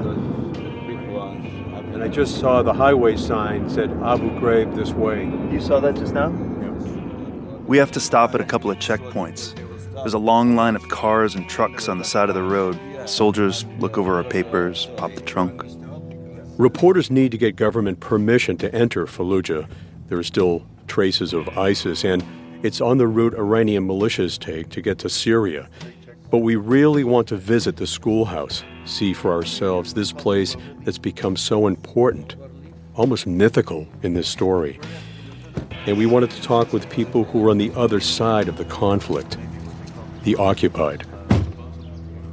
[1.92, 5.24] And I just saw the highway sign said Abu Ghraib this way.
[5.52, 6.30] You saw that just now?
[6.30, 6.70] Yeah.
[7.66, 9.54] We have to stop at a couple of checkpoints.
[9.92, 12.80] There's a long line of cars and trucks on the side of the road.
[13.04, 15.62] Soldiers look over our papers, pop the trunk.
[16.58, 19.66] Reporters need to get government permission to enter Fallujah.
[20.08, 22.22] There are still traces of ISIS, and
[22.62, 25.68] it's on the route Iranian militias take to get to Syria.
[26.30, 31.36] But we really want to visit the schoolhouse, see for ourselves this place that's become
[31.36, 32.36] so important,
[32.94, 34.78] almost mythical in this story.
[35.86, 38.66] And we wanted to talk with people who were on the other side of the
[38.66, 39.38] conflict,
[40.24, 41.06] the occupied.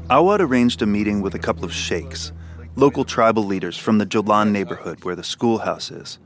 [0.10, 2.34] Awad arranged a meeting with a couple of sheikhs,
[2.80, 6.18] local tribal leaders from the Jolan neighborhood where the schoolhouse is.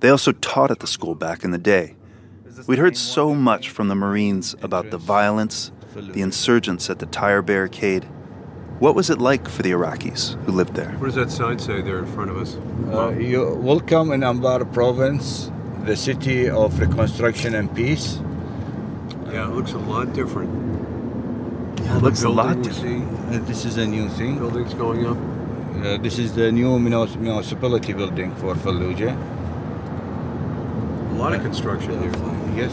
[0.00, 1.96] They also taught at the school back in the day.
[2.66, 7.40] We'd heard so much from the Marines about the violence, the insurgents at the tire
[7.40, 8.04] barricade.
[8.80, 10.90] What was it like for the Iraqis who lived there?
[10.98, 12.58] What does that sign say there in front of us?
[12.92, 15.50] Uh, you welcome in Anbar province,
[15.84, 18.20] the city of reconstruction and peace.
[19.32, 20.50] Yeah, it looks a lot different.
[21.80, 24.38] Yeah, it looks a lot Uh, this is a new thing.
[24.38, 25.33] Buildings going up.
[25.82, 29.12] Uh, this is the new municipality building for Fallujah.
[31.10, 32.12] A lot of construction here.
[32.56, 32.72] Yes.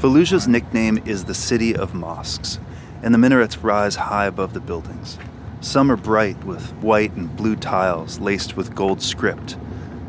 [0.00, 2.58] Fallujah's nickname is the City of Mosques,
[3.02, 5.16] and the minarets rise high above the buildings.
[5.60, 9.56] Some are bright with white and blue tiles laced with gold script,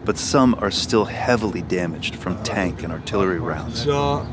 [0.03, 3.83] but some are still heavily damaged from tank and artillery rounds.
[3.83, 4.27] So,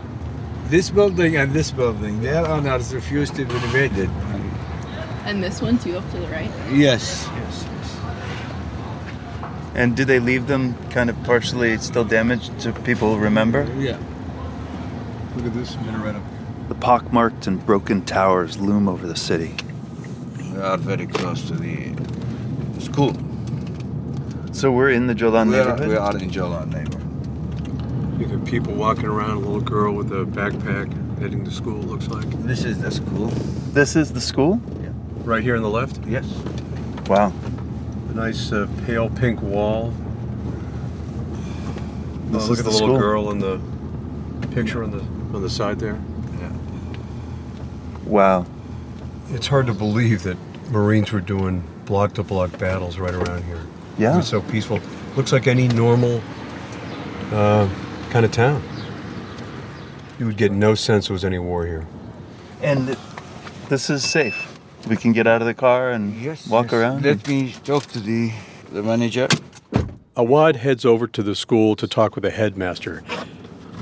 [0.68, 4.10] this building and this building, their owners refused to be renovated.
[5.24, 6.50] And this one too, up to the right.
[6.72, 7.28] Yes.
[9.76, 13.70] And do they leave them kind of partially still damaged to people remember?
[13.78, 13.98] Yeah.
[15.36, 16.16] Look at this minaret
[16.68, 19.54] The pockmarked and broken towers loom over the city.
[20.50, 21.92] We are very close to the
[22.80, 23.14] school.
[24.52, 25.88] So we're in the Jolan we are, neighborhood?
[25.88, 27.02] we are in Jolan neighborhood.
[28.18, 32.08] You got people walking around, a little girl with a backpack heading to school, looks
[32.08, 32.24] like.
[32.44, 33.26] This is the school.
[33.74, 34.58] This is the school?
[34.80, 34.88] Yeah.
[35.24, 36.00] Right here on the left?
[36.06, 36.24] Yes.
[37.08, 37.34] Wow.
[38.16, 39.92] A nice uh, pale pink wall.
[42.30, 43.60] This oh, look is at the, the little girl in the
[44.52, 45.00] picture on the
[45.36, 46.00] on the side there.
[46.40, 46.52] Yeah.
[48.06, 48.46] Wow.
[49.32, 50.38] It's hard to believe that
[50.70, 53.60] Marines were doing block to block battles right around here.
[53.98, 54.14] Yeah.
[54.14, 54.80] It was so peaceful.
[55.14, 56.22] Looks like any normal
[57.32, 57.68] uh,
[58.08, 58.62] kind of town.
[60.18, 61.86] You would get no sense there was any war here.
[62.62, 62.96] And
[63.68, 64.55] this is safe.
[64.86, 66.14] We can get out of the car and
[66.48, 67.04] walk around.
[67.04, 68.32] Let me talk to the,
[68.70, 69.26] the manager.
[70.14, 73.02] Awad heads over to the school to talk with the headmaster,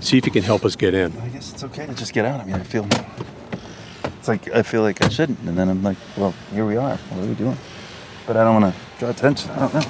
[0.01, 1.17] see if he can help us get in.
[1.19, 2.41] I guess it's okay to just get out.
[2.41, 2.89] I mean, I feel
[4.19, 6.97] it's like I feel like I shouldn't, and then I'm like, well, here we are.
[6.97, 7.57] What are we doing?
[8.27, 9.51] But I don't want to draw attention.
[9.51, 9.83] I don't know.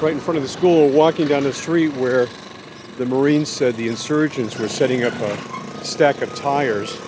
[0.00, 2.26] Right in front of the school, walking down the street where
[2.96, 6.98] the Marines said the insurgents were setting up a stack of tires.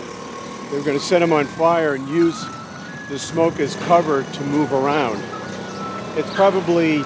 [0.71, 2.45] They were going to set them on fire and use
[3.09, 5.19] the smoke as cover to move around.
[6.17, 6.99] It's probably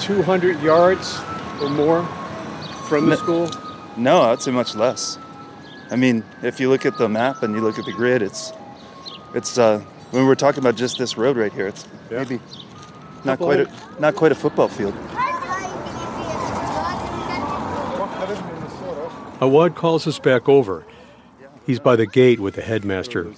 [0.00, 1.20] 200 yards
[1.60, 2.04] or more
[2.88, 3.50] from the No- school.
[3.96, 5.18] No, I'd say much less.
[5.90, 8.52] I mean, if you look at the map and you look at the grid, it's
[9.34, 12.40] it's uh, when we're talking about just this road right here, it's maybe
[13.24, 13.70] not Couple quite a,
[14.00, 14.94] not quite a football field.
[19.40, 20.84] Awad calls us back over.
[21.66, 23.32] He's by the gate with the headmaster.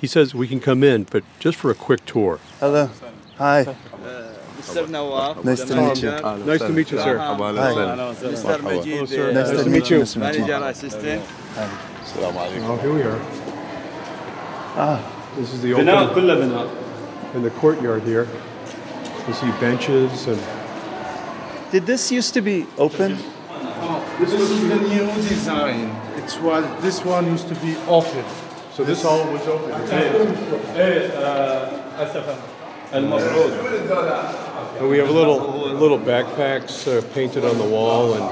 [0.00, 2.40] He says we can come in, but just for a quick tour.
[2.58, 2.88] Hello.
[3.36, 3.76] Hi.
[5.44, 6.10] Nice to meet you.
[6.44, 7.18] Nice to meet you, sir.
[7.18, 7.36] Hi.
[7.52, 8.42] Nice, nice
[9.62, 10.04] to meet you.
[10.20, 11.22] Manager assistant.
[12.16, 13.20] Oh, here we are.
[14.76, 15.00] Ah.
[15.36, 15.88] This is the open.
[17.34, 18.26] In the courtyard here,
[19.26, 20.40] you see benches and.
[21.70, 23.16] Did this used to be open?
[24.18, 25.96] This was the new design.
[26.29, 28.23] It's what this one used to be open.
[28.73, 29.71] So this all was open.
[30.75, 32.35] ايه آه، اسفا
[32.93, 33.51] المفروض
[34.79, 35.39] And we have little
[35.83, 38.25] little backpacks uh, painted on the wall and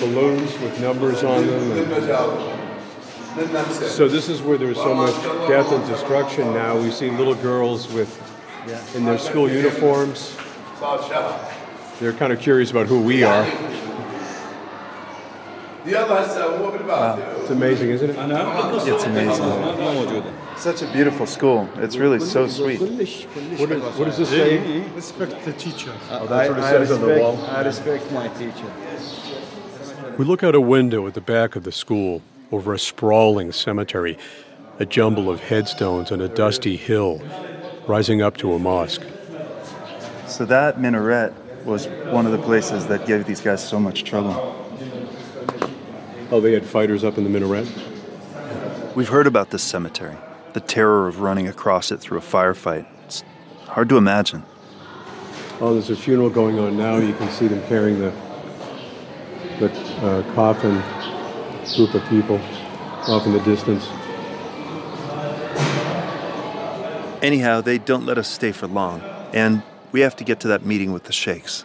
[0.00, 1.72] balloons with numbers on them.
[1.72, 1.92] and-
[3.98, 5.14] so this is where there's so much
[5.48, 6.76] death and destruction now.
[6.76, 8.10] We see little girls with
[8.96, 10.36] in their school uniforms.
[11.98, 13.46] They're kind of curious about who we are.
[15.89, 18.17] Ah, it's amazing, isn't it?
[18.17, 20.23] It's amazing.
[20.57, 21.69] Such a beautiful school.
[21.77, 22.81] It's really so sweet.
[22.81, 23.25] What, is,
[23.97, 24.81] what does this say?
[24.89, 25.93] Respect the teacher.
[26.09, 27.37] Oh, that's what it says on the wall.
[27.45, 28.71] I respect my teacher.
[30.17, 32.21] We look out a window at the back of the school
[32.51, 34.17] over a sprawling cemetery,
[34.79, 37.21] a jumble of headstones on a dusty hill
[37.87, 39.03] rising up to a mosque.
[40.27, 41.33] So that minaret
[41.65, 44.65] was one of the places that gave these guys so much trouble.
[46.29, 47.67] Oh, they had fighters up in the minaret?
[48.95, 50.17] We've heard about this cemetery,
[50.53, 52.85] the terror of running across it through a firefight.
[53.05, 53.23] It's
[53.67, 54.43] hard to imagine.
[55.61, 56.97] Oh, there's a funeral going on now.
[56.97, 58.11] You can see them carrying the,
[59.59, 60.83] the uh, coffin
[61.75, 62.41] group of people
[63.07, 63.87] off in the distance.
[67.23, 69.01] Anyhow, they don't let us stay for long,
[69.33, 71.63] and we have to get to that meeting with the sheikhs.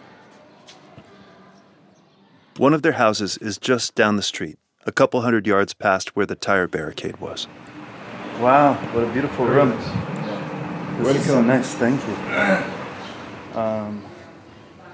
[2.58, 6.26] One of their houses is just down the street, a couple hundred yards past where
[6.26, 7.46] the tire barricade was.
[8.40, 9.70] Wow, what a beautiful room.
[9.70, 10.98] nice.
[11.06, 13.58] This is so nice, thank you.
[13.58, 14.04] Um,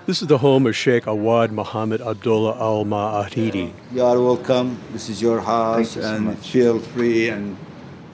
[0.06, 3.72] This is the home of Sheikh Awad Muhammad Abdullah Al Ma'ahidi.
[3.92, 4.78] You are welcome.
[4.92, 6.48] This is your house, you and much.
[6.50, 7.28] feel free.
[7.28, 7.56] And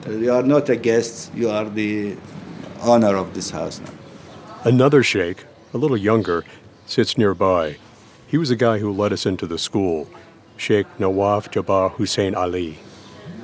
[0.09, 1.31] you are not a guest.
[1.33, 2.17] You are the
[2.81, 3.91] owner of this house now.
[4.65, 6.43] Another sheikh, a little younger,
[6.85, 7.77] sits nearby.
[8.27, 10.09] He was the guy who led us into the school,
[10.57, 12.79] Sheikh Nawaf Jabbar Hussein Ali.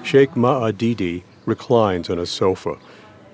[0.04, 2.78] Sheikh Ma'adidi reclines on a sofa.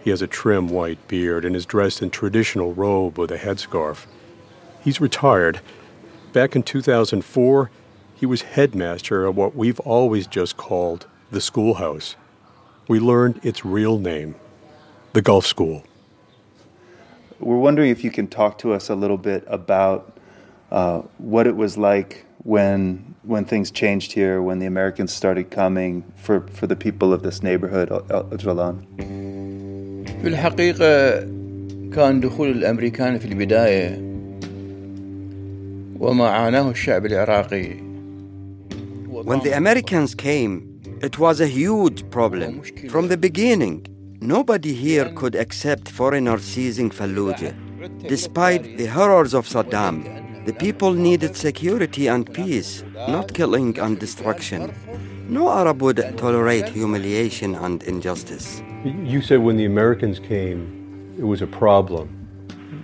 [0.03, 4.05] He has a trim white beard and is dressed in traditional robe with a headscarf.
[4.81, 5.61] He's retired.
[6.33, 7.71] Back in 2004,
[8.15, 12.15] he was headmaster of what we've always just called the schoolhouse.
[12.87, 14.35] We learned its real name,
[15.13, 15.83] the Gulf School.
[17.39, 20.16] we're wondering if you can talk to us a little bit about
[20.70, 26.02] uh, what it was like when when things changed here, when the Americans started coming
[26.16, 28.76] for, for the people of this neighborhood, Al- Al- Jalan.
[30.22, 31.20] في الحقيقة
[31.94, 33.98] كان دخول الأمريكان في البداية
[36.00, 37.92] وما عاناه الشعب العراقي
[39.24, 40.68] When the Americans came,
[41.02, 42.62] It was a huge problem.
[42.94, 43.76] From the beginning,
[44.20, 47.54] nobody here could accept foreigners seizing Fallujah.
[48.14, 49.96] Despite the horrors of Saddam,
[50.46, 54.74] the people needed security and peace, not killing and destruction.
[55.28, 58.62] No Arab would tolerate humiliation and injustice.
[58.84, 60.60] You said when the Americans came,
[61.18, 62.08] it was a problem.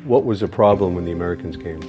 [0.04, 1.80] What was the problem when the Americans came?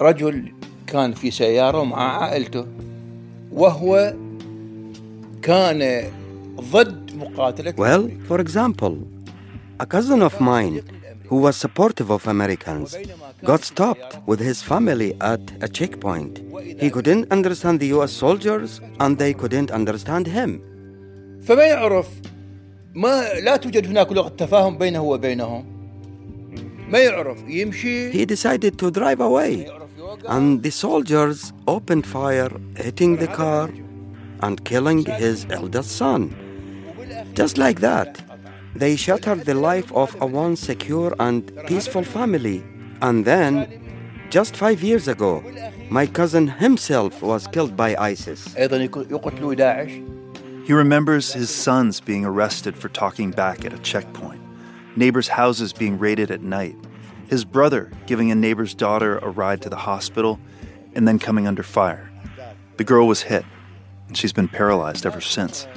[0.00, 0.52] رجل
[0.86, 2.66] كان في سيارة مع عائلته
[3.52, 4.14] وهو
[5.42, 6.10] كان
[6.60, 8.96] ضد مقاتلة Well, for example,
[9.80, 10.82] a cousin of mine
[11.28, 12.96] who was supportive of Americans
[13.44, 16.34] got stopped with his family at a checkpoint.
[16.80, 20.60] He couldn't understand the US soldiers and they couldn't understand him.
[21.42, 22.06] فما يعرف
[22.94, 25.64] ما لا توجد هناك لغة تفاهم بينه وبينهم
[26.88, 29.68] ما يعرف يمشي He decided to drive away
[30.28, 33.70] and the soldiers opened fire hitting the car
[34.42, 36.22] and killing his eldest son.
[37.34, 38.20] Just like that,
[38.74, 42.62] they shattered the life of a once secure and peaceful family.
[43.01, 45.43] and then, just five years ago,
[45.89, 48.55] my cousin himself was killed by ISIS.
[50.65, 54.41] He remembers his sons being arrested for talking back at a checkpoint,
[54.97, 56.75] neighbors' houses being raided at night,
[57.29, 60.39] his brother giving a neighbor's daughter a ride to the hospital,
[60.93, 62.09] and then coming under fire.
[62.77, 63.45] The girl was hit,
[64.07, 65.67] and she's been paralyzed ever since.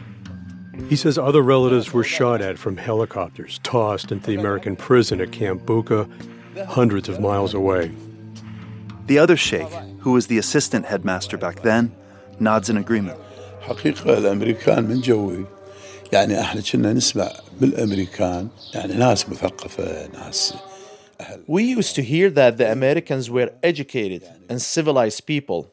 [0.88, 5.30] He says other relatives were shot at from helicopters, tossed into the American prison at
[5.30, 6.08] Camp Bucca,
[6.67, 7.91] hundreds of miles away.
[9.07, 11.95] The other sheikh, who was the assistant headmaster back then,
[12.39, 13.17] nods in agreement.
[13.61, 15.45] حقيقة الأمريكان من جوي
[16.13, 17.31] يعني احنا كنا نسمع
[17.61, 20.53] بالأمريكان يعني ناس مثقفة ناس
[21.47, 25.71] We used to hear that the Americans were educated and civilized people,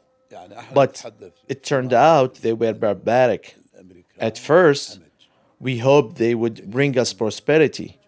[0.72, 1.04] but
[1.48, 3.56] it turned out they were barbaric.
[4.18, 5.00] At first,
[5.58, 7.98] we hoped they would bring us prosperity,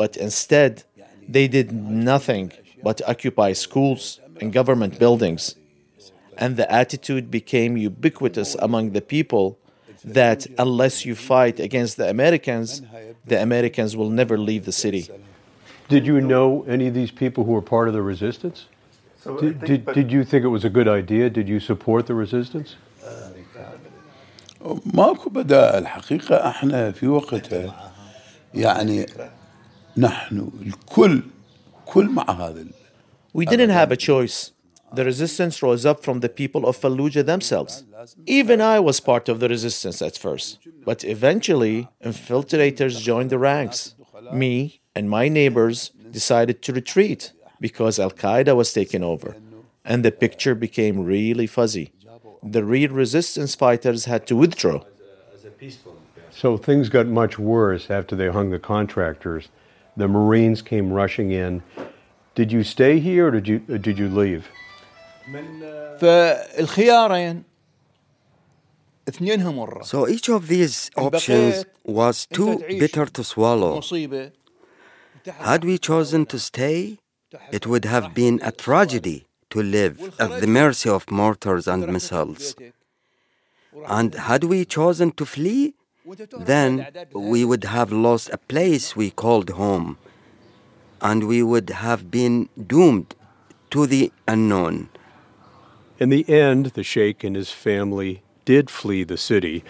[0.00, 0.84] but instead,
[1.28, 5.56] they did nothing but occupy schools and government buildings.
[6.36, 9.58] And the attitude became ubiquitous among the people
[10.04, 12.82] that unless you fight against the Americans,
[13.24, 15.08] the Americans will never leave the city.
[15.88, 18.66] Did you know any of these people who were part of the resistance?
[19.40, 21.30] Did, did, did you think it was a good idea?
[21.30, 22.76] Did you support the resistance?
[24.94, 27.92] ماكو بدائل الحقيقة احنا في وقتها
[28.54, 29.06] يعني
[29.96, 31.22] نحن الكل
[31.86, 32.64] كل مع هذا
[33.32, 34.52] We didn't have a choice.
[34.94, 37.82] The resistance rose up from the people of Fallujah themselves.
[38.26, 43.94] Even I was part of the resistance at first, but eventually infiltrators joined the ranks.
[44.32, 49.36] Me and my neighbors decided to retreat because Al Qaeda was taken over,
[49.84, 51.92] and the picture became really fuzzy.
[52.42, 54.84] The real resistance fighters had to withdraw.
[56.30, 59.48] So things got much worse after they hung the contractors.
[59.98, 61.62] The Marines came rushing in.
[62.34, 64.48] Did you stay here or did you, or did you leave?
[66.00, 67.42] فالخيارين
[69.08, 73.78] اثنينهم مرة So each of these options was too bitter to swallow.
[73.78, 74.32] مصيبة
[75.26, 76.98] Had we chosen to stay,
[77.50, 82.54] it would have been a tragedy to live at the mercy of mortars and missiles.
[83.86, 85.74] And had we chosen to flee,
[86.38, 89.96] then we would have lost a place we called home,
[91.00, 93.14] and we would have been doomed
[93.70, 94.88] to the unknown.
[95.98, 99.64] In the end, the sheikh and his family did flee the city,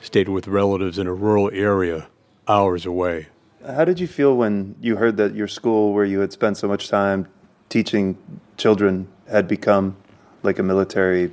[0.00, 2.08] stayed with relatives in a rural area
[2.48, 3.28] hours away.
[3.66, 6.68] How did you feel when you heard that your school, where you had spent so
[6.68, 7.26] much time
[7.68, 8.16] teaching
[8.56, 9.96] children, had become
[10.42, 11.32] like a military?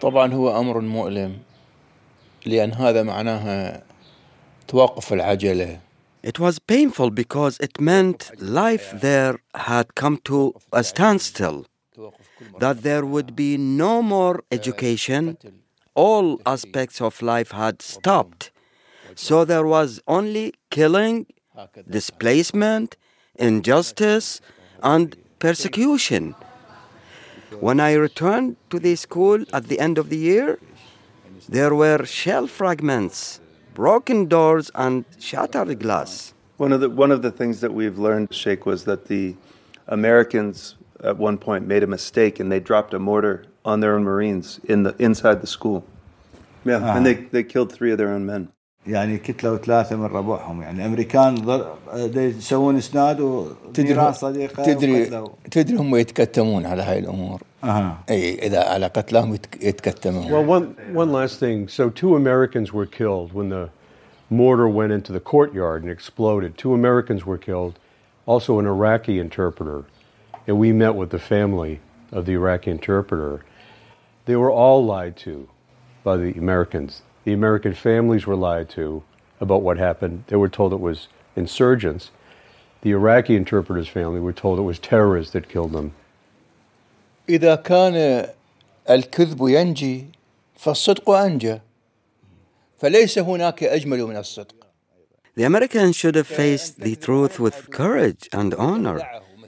[0.00, 1.38] طبعا هو أمر مؤلم
[2.46, 3.82] لأن هذا معناها
[4.68, 5.80] توقف العجلة
[6.22, 11.66] It was painful because it meant life there had come to a standstill,
[12.58, 15.38] that there would be no more education,
[15.94, 18.50] all aspects of life had stopped.
[19.14, 21.26] So there was only killing,
[21.88, 22.96] displacement,
[23.36, 24.40] injustice,
[24.82, 26.34] and persecution.
[27.60, 30.58] When I returned to the school at the end of the year,
[31.51, 33.39] there were shell fragments,
[33.73, 36.33] broken doors, and shattered glass.
[36.57, 39.35] One of the one of the things that we've learned, Sheikh, was that the
[39.87, 44.03] Americans at one point made a mistake and they dropped a mortar on their own
[44.03, 45.83] Marines in the inside the school.
[46.63, 46.95] Yeah, Ah.
[46.95, 48.49] and they, they killed three of their own men.
[48.87, 51.05] يعني كتلة وثلاثة من ربعهم يعني.
[52.07, 55.05] دا يسوون إسناد ونيران صديقة تدري.
[55.51, 57.97] تدري هم يتكتمون على هاي الأمور أها.
[58.09, 61.67] اي اذا على قتلهم يتك- يتكتمون Well, one, one last thing.
[61.67, 63.69] So, two Americans were killed when the
[64.29, 66.57] mortar went into the courtyard and exploded.
[66.57, 67.73] Two Americans were killed,
[68.25, 69.83] also an Iraqi interpreter.
[70.47, 71.73] And we met with the family
[72.11, 73.33] of the Iraqi interpreter.
[74.25, 75.47] They were all lied to
[76.03, 76.91] by the Americans.
[77.24, 79.02] The American families were lied to
[79.40, 80.24] about what happened.
[80.28, 82.10] They were told it was insurgents.
[82.82, 85.92] The Iraqi interpreter's family were told it was terrorists that killed them.
[87.28, 88.26] اذا كان
[88.90, 90.06] الكذب ينجي
[90.56, 91.60] فالصدق انجى
[92.78, 94.66] فليس هناك اجمل من الصدق
[95.34, 99.00] The Americans should have faced the truth with courage and honor.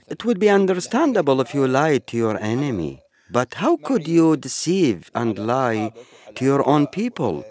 [0.07, 3.01] It would be understandable if you lied to your enemy.
[3.31, 5.93] But how could you deceive and lie
[6.36, 7.46] to your own people,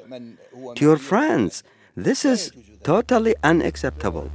[0.74, 1.62] to your friends?
[1.96, 2.52] This is
[2.82, 4.30] totally unacceptable.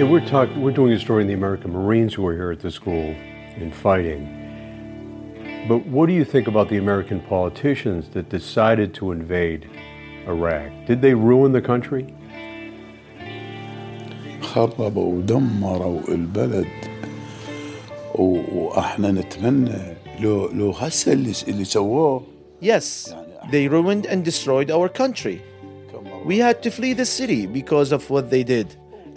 [0.00, 0.62] Yeah, we're talking.
[0.62, 3.14] We're doing a story on the American Marines who are here at the school
[3.56, 4.38] and fighting.
[5.68, 9.68] But what do you think about the American politicians that decided to invade
[10.26, 10.72] Iraq?
[10.86, 12.14] Did they ruin the country?
[14.49, 16.67] خربوا ودمروا البلد
[18.15, 19.81] و- واحنا نتمنى
[20.19, 22.23] لو لو هسه اللي اللي سووه
[22.61, 23.13] Yes,
[23.51, 25.37] they ruined and destroyed our country.
[26.25, 28.67] We had to flee the city because of what they did.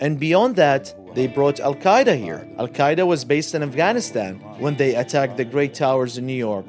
[0.05, 0.85] And beyond that,
[1.17, 2.43] they brought Al Qaeda here.
[2.63, 4.33] Al Qaeda was based in Afghanistan
[4.65, 6.69] when they attacked the Great Towers in New York.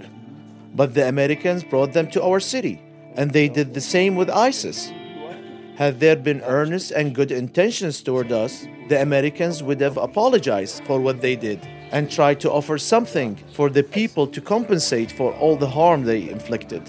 [0.79, 2.75] But the Americans brought them to our city,
[3.17, 4.79] and they did the same with ISIS.
[5.75, 10.99] Had there been earnest and good intentions toward us, the Americans would have apologized for
[10.99, 11.59] what they did
[11.91, 16.29] and tried to offer something for the people to compensate for all the harm they
[16.29, 16.83] inflicted.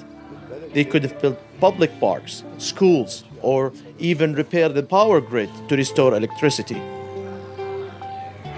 [0.75, 6.15] They could have built public parks, schools, or even repaired the power grid to restore
[6.17, 6.81] electricity.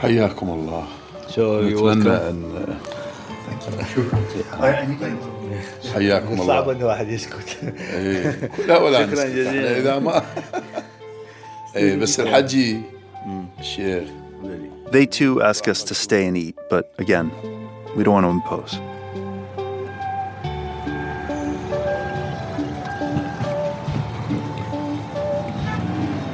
[0.03, 0.87] حياكم الله
[1.29, 2.96] So you نتمنى welcome.
[3.67, 5.17] ان
[5.95, 7.57] حياكم الله صعب ان واحد يسكت
[7.93, 8.51] إيه.
[8.67, 9.27] لا ولا شكراً نسكت.
[9.27, 9.51] جزيلاً.
[9.69, 10.23] إحنا اذا ما
[11.77, 12.81] ايه بس الحجي
[13.61, 14.09] الشيخ
[14.93, 17.27] They too ask us to stay and eat, but again,
[17.97, 18.73] we don't want to impose.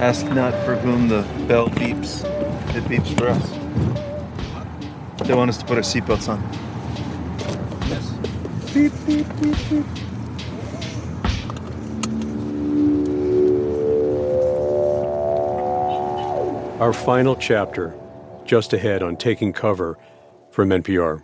[0.00, 2.24] Ask not for whom the bell beeps.
[2.76, 3.46] It beeps for us.
[5.26, 6.40] They want us to put our seatbelts on.
[8.73, 9.85] Beep, beep, beep, beep.
[16.79, 17.93] Our final chapter,
[18.45, 19.99] just ahead on taking cover
[20.49, 21.23] from NPR.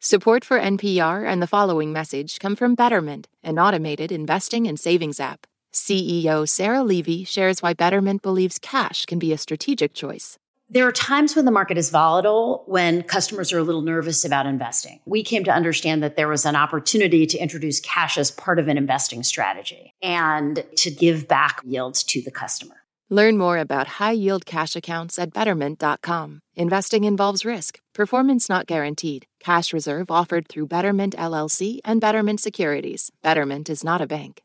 [0.00, 5.18] Support for NPR and the following message come from Betterment, an automated investing and savings
[5.18, 5.46] app.
[5.72, 10.38] CEO Sarah Levy shares why Betterment believes cash can be a strategic choice.
[10.70, 14.46] There are times when the market is volatile, when customers are a little nervous about
[14.46, 15.00] investing.
[15.04, 18.68] We came to understand that there was an opportunity to introduce cash as part of
[18.68, 22.76] an investing strategy and to give back yields to the customer.
[23.10, 26.40] Learn more about high yield cash accounts at betterment.com.
[26.56, 29.26] Investing involves risk, performance not guaranteed.
[29.40, 33.10] Cash reserve offered through Betterment LLC and Betterment Securities.
[33.22, 34.42] Betterment is not a bank.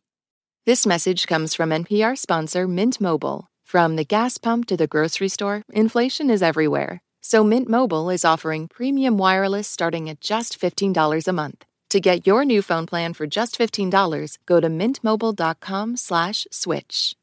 [0.66, 3.49] This message comes from NPR sponsor Mint Mobile.
[3.70, 7.04] From the gas pump to the grocery store, inflation is everywhere.
[7.22, 11.66] So Mint Mobile is offering premium wireless starting at just $15 a month.
[11.92, 17.16] To get your new phone plan for just $15, go to mintmobile.com/switch.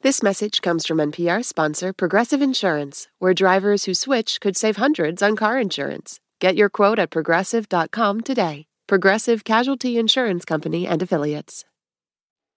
[0.00, 5.22] This message comes from NPR sponsor Progressive Insurance, where drivers who switch could save hundreds
[5.22, 6.18] on car insurance.
[6.40, 8.66] Get your quote at progressive.com today.
[8.88, 11.64] Progressive Casualty Insurance Company and Affiliates.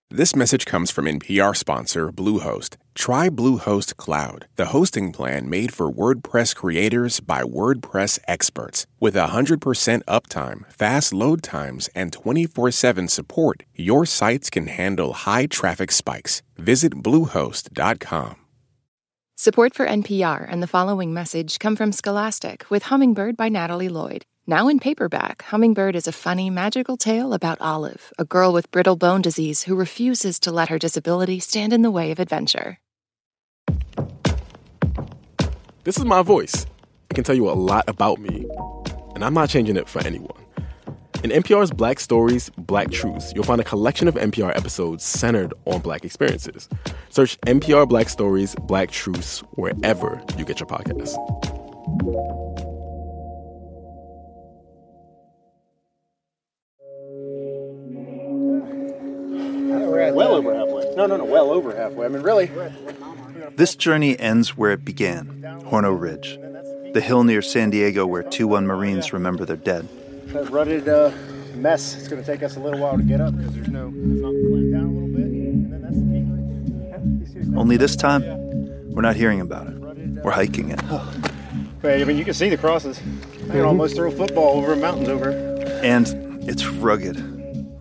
[0.10, 2.78] This message comes from NPR sponsor Bluehost.
[2.96, 8.88] Try Bluehost Cloud, the hosting plan made for WordPress creators by WordPress experts.
[9.02, 15.46] With 100% uptime, fast load times, and 24 7 support, your sites can handle high
[15.46, 16.42] traffic spikes.
[16.56, 18.38] Visit Bluehost.com.
[19.36, 24.26] Support for NPR and the following message come from Scholastic with Hummingbird by Natalie Lloyd.
[24.50, 28.96] Now in paperback, Hummingbird is a funny, magical tale about Olive, a girl with brittle
[28.96, 32.80] bone disease who refuses to let her disability stand in the way of adventure.
[35.84, 36.66] This is my voice.
[37.10, 38.48] It can tell you a lot about me,
[39.16, 40.42] and I'm not changing it for anyone.
[41.26, 45.82] In NPR's Black Stories, Black Truths, you'll find a collection of NPR episodes centered on
[45.82, 46.70] Black experiences.
[47.10, 51.18] Search NPR Black Stories, Black Truths wherever you get your podcasts.
[59.90, 60.96] Well over halfway.
[60.96, 62.06] No, no, no, well over halfway.
[62.06, 62.52] I mean, really.
[63.56, 66.38] This journey ends where it began Horno Ridge,
[66.94, 69.88] the hill near San Diego where 2 1 Marines remember their dead.
[70.28, 71.12] That rutted uh,
[71.56, 71.96] mess.
[71.96, 73.88] It's going to take us a little while to get up because there's no.
[73.88, 75.26] It's not flat down a little bit.
[75.26, 77.58] And then that's the peak.
[77.58, 78.24] Only this time,
[78.92, 79.76] we're not hearing about it.
[80.24, 80.82] We're hiking it.
[81.82, 83.00] Wait, I mean, you can see the crosses.
[83.40, 85.30] You can almost throw a football over mountains over.
[85.84, 86.08] And
[86.50, 87.16] it's rugged.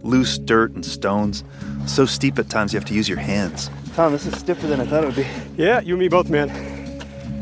[0.05, 1.43] Loose dirt and stones.
[1.87, 3.71] So steep at times you have to use your hands.
[3.95, 5.27] Tom, this is stiffer than I thought it would be.
[5.57, 6.51] Yeah, you and me both, man.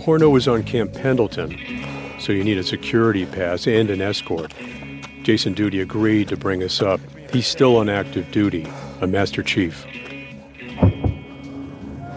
[0.01, 1.59] Horno was on Camp Pendleton,
[2.21, 4.53] so you need a security pass and an escort.
[5.23, 7.01] Jason Duty agreed to bring us up.
[7.33, 8.69] He's still on active duty,
[9.01, 9.85] a Master Chief.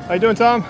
[0.08, 0.64] How you doing, Tom?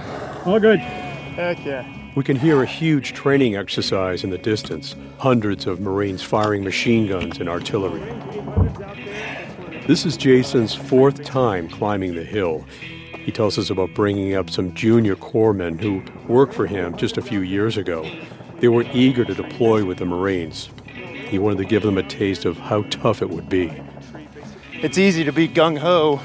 [0.46, 0.80] All good.
[0.80, 1.86] Heck yeah.
[2.16, 7.08] We can hear a huge training exercise in the distance, hundreds of Marines firing machine
[7.08, 8.02] guns and artillery.
[9.88, 12.66] This is Jason's fourth time climbing the hill.
[13.16, 17.22] He tells us about bringing up some junior corpsmen who worked for him just a
[17.22, 18.06] few years ago.
[18.60, 20.70] They were eager to deploy with the Marines.
[21.30, 23.72] He wanted to give them a taste of how tough it would be.
[24.74, 26.20] It's easy to be gung ho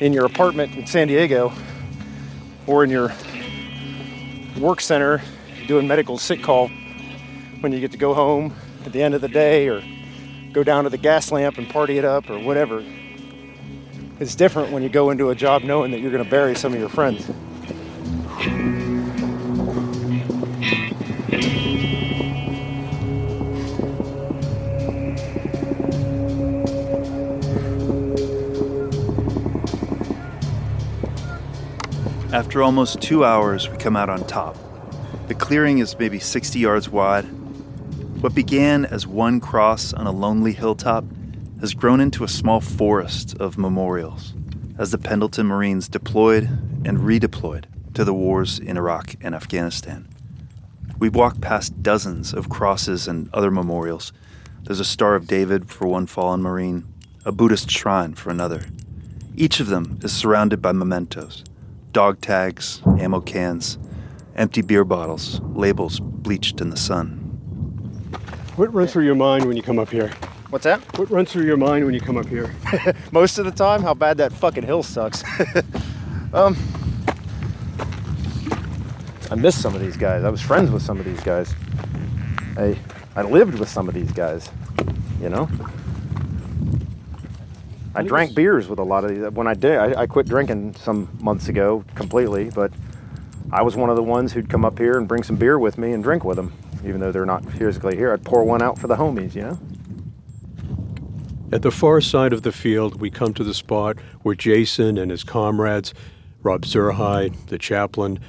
[0.00, 1.52] in your apartment in San Diego
[2.66, 3.12] or in your
[4.58, 5.20] work center
[5.66, 6.70] doing medical sick call
[7.60, 8.54] when you get to go home
[8.86, 9.82] at the end of the day or
[10.58, 12.84] go down to the Gaslamp and party it up or whatever.
[14.18, 16.74] It's different when you go into a job knowing that you're going to bury some
[16.74, 17.30] of your friends.
[32.32, 34.56] After almost two hours, we come out on top.
[35.28, 37.37] The clearing is maybe 60 yards wide.
[38.20, 41.04] What began as one cross on a lonely hilltop
[41.60, 44.34] has grown into a small forest of memorials
[44.76, 46.48] as the Pendleton Marines deployed
[46.84, 50.08] and redeployed to the wars in Iraq and Afghanistan.
[50.98, 54.12] We walk past dozens of crosses and other memorials.
[54.64, 56.92] There's a Star of David for one fallen Marine,
[57.24, 58.62] a Buddhist shrine for another.
[59.36, 61.44] Each of them is surrounded by mementos
[61.92, 63.78] dog tags, ammo cans,
[64.34, 67.27] empty beer bottles, labels bleached in the sun.
[68.58, 70.08] What runs through your mind when you come up here?
[70.50, 70.80] What's that?
[70.98, 72.52] What runs through your mind when you come up here?
[73.12, 75.22] Most of the time, how bad that fucking hill sucks.
[76.32, 76.56] um,
[79.30, 80.24] I miss some of these guys.
[80.24, 81.54] I was friends with some of these guys.
[82.56, 82.76] I
[83.14, 84.50] I lived with some of these guys.
[85.20, 85.48] You know.
[87.94, 89.20] I drank beers with a lot of these.
[89.30, 92.50] When I did, I, I quit drinking some months ago completely.
[92.50, 92.72] But
[93.52, 95.78] I was one of the ones who'd come up here and bring some beer with
[95.78, 96.52] me and drink with them,
[96.84, 98.12] even though they're not physically here.
[98.12, 99.34] I'd pour one out for the homies.
[99.34, 99.58] You know.
[101.50, 105.10] At the far side of the field, we come to the spot where Jason and
[105.10, 105.94] his comrades,
[106.42, 108.20] Rob Zurheide, the chaplain,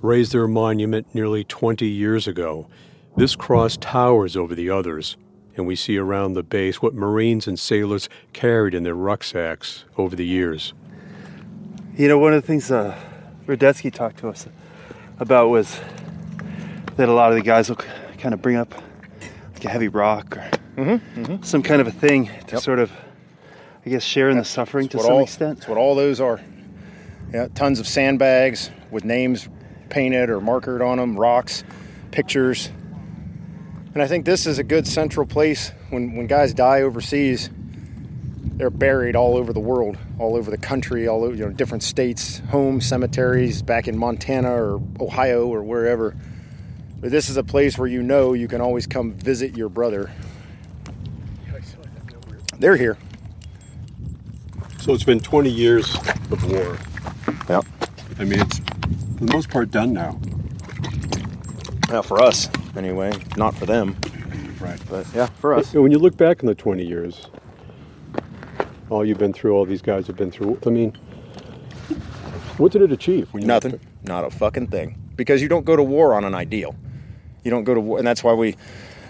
[0.00, 2.68] raised their monument nearly 20 years ago.
[3.16, 5.16] This cross towers over the others,
[5.56, 10.14] and we see around the base what Marines and sailors carried in their rucksacks over
[10.14, 10.72] the years.
[11.96, 12.96] You know, one of the things uh,
[13.46, 14.46] Rudetsky talked to us
[15.18, 15.80] about was
[16.98, 17.76] that a lot of the guys will
[18.18, 18.74] kind of bring up
[19.54, 21.42] like a heavy rock or Mm-hmm, mm-hmm.
[21.42, 22.60] some kind of a thing to Yep.
[22.62, 22.92] sort of,
[23.84, 25.58] I guess, share in the suffering to some all, extent.
[25.58, 26.40] That's what all those are.
[27.34, 29.48] Yeah, tons of sandbags with names
[29.88, 31.64] painted or markered on them, rocks,
[32.12, 32.70] pictures.
[33.92, 37.50] And I think this is a good central place when, when guys die overseas.
[38.56, 41.82] They're buried all over the world, all over the country, all over you know different
[41.82, 46.14] states, homes, cemeteries, back in Montana or Ohio or wherever.
[47.00, 50.10] But this is a place where you know you can always come visit your brother.
[52.58, 52.98] They're here.
[54.80, 55.94] So it's been 20 years
[56.30, 56.76] of war.
[57.48, 57.64] Yep.
[58.18, 60.18] I mean, it's for the most part done now.
[61.88, 63.96] Now for us, anyway, not for them.
[64.60, 64.80] Right.
[64.90, 65.72] But yeah, for us.
[65.72, 67.28] When you look back in the 20 years,
[68.90, 70.96] all you've been through, all these guys have been through, I mean,
[72.56, 73.32] what did it achieve?
[73.32, 73.78] When you Nothing.
[74.02, 74.98] Not a fucking thing.
[75.14, 76.74] Because you don't go to war on an ideal.
[77.44, 78.56] You don't go to war, and that's why we,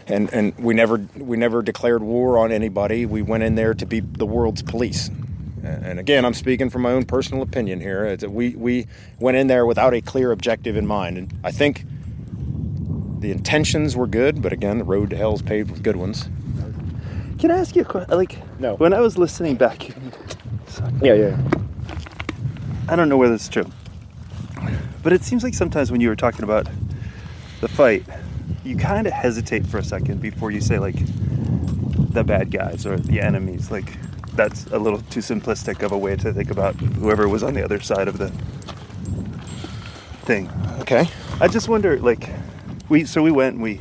[0.06, 3.06] and and we never we never declared war on anybody.
[3.06, 5.10] We went in there to be the world's police.
[5.62, 8.16] And again, I'm speaking from my own personal opinion here.
[8.28, 8.86] We we
[9.18, 11.84] went in there without a clear objective in mind, and I think
[13.20, 16.28] the intentions were good, but again, the road to hell is paved with good ones.
[17.38, 18.16] Can I ask you a question?
[18.16, 18.76] Like, no.
[18.76, 19.88] When I was listening back,
[21.02, 21.36] yeah, yeah.
[22.88, 23.66] I don't know whether it's true,
[25.02, 26.68] but it seems like sometimes when you were talking about
[27.60, 28.04] the fight,
[28.64, 30.96] you kind of hesitate for a second before you say like
[32.12, 33.70] the bad guys or the enemies.
[33.70, 33.92] Like
[34.34, 37.64] that's a little too simplistic of a way to think about whoever was on the
[37.64, 38.28] other side of the
[40.24, 40.50] thing.
[40.80, 41.08] Okay.
[41.40, 42.28] I just wonder, like,
[42.88, 43.80] we so we went and we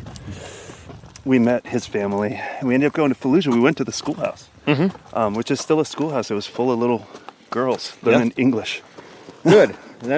[1.25, 2.39] we met his family.
[2.59, 3.53] And we ended up going to Fallujah.
[3.53, 4.93] We went to the schoolhouse, Mhm.
[5.13, 6.31] um, which is still a schoolhouse.
[6.31, 7.05] It was full of little
[7.49, 8.81] girls learning English.
[9.43, 9.75] Good.
[10.01, 10.11] And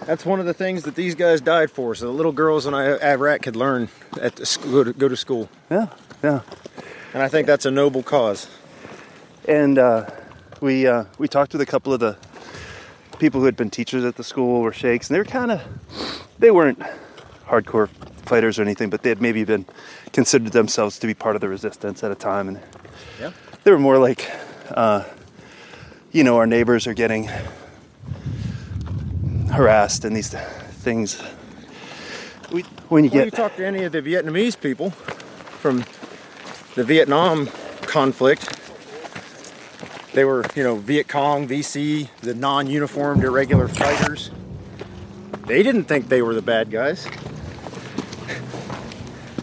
[0.00, 2.66] that's that's one of the things that these guys died for, so the little girls
[2.66, 3.88] in I- Iraq could learn
[4.20, 5.48] at the school, go to, go to school.
[5.70, 5.88] Yeah,
[6.22, 6.40] yeah.
[7.14, 8.48] And I think that's a noble cause.
[9.48, 10.10] And uh,
[10.60, 12.16] we uh, we talked with a couple of the
[13.18, 15.62] people who had been teachers at the school or sheikhs, and they were kind of
[16.38, 16.80] they weren't
[17.46, 17.88] hardcore
[18.26, 19.64] fighters or anything, but they had maybe been
[20.12, 22.60] considered themselves to be part of the resistance at a time, and
[23.20, 23.30] Yeah.
[23.64, 24.30] they were more like,
[24.70, 25.04] uh,
[26.12, 27.30] you know, our neighbors are getting
[29.50, 31.22] harassed and these things.
[32.52, 35.84] We, when you When you get talk to any of the Vietnamese people from
[36.74, 37.48] the Vietnam
[37.82, 38.60] conflict,
[40.12, 44.30] they were, you know, Viet Cong, VC, the non-uniformed irregular fighters.
[45.46, 47.06] They didn't think they were the bad guys.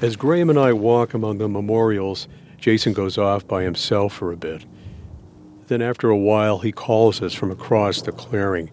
[0.02, 2.28] As Graham and I walk among the memorials,
[2.58, 4.66] Jason goes off by himself for a bit.
[5.68, 8.70] Then, after a while, he calls us from across the clearing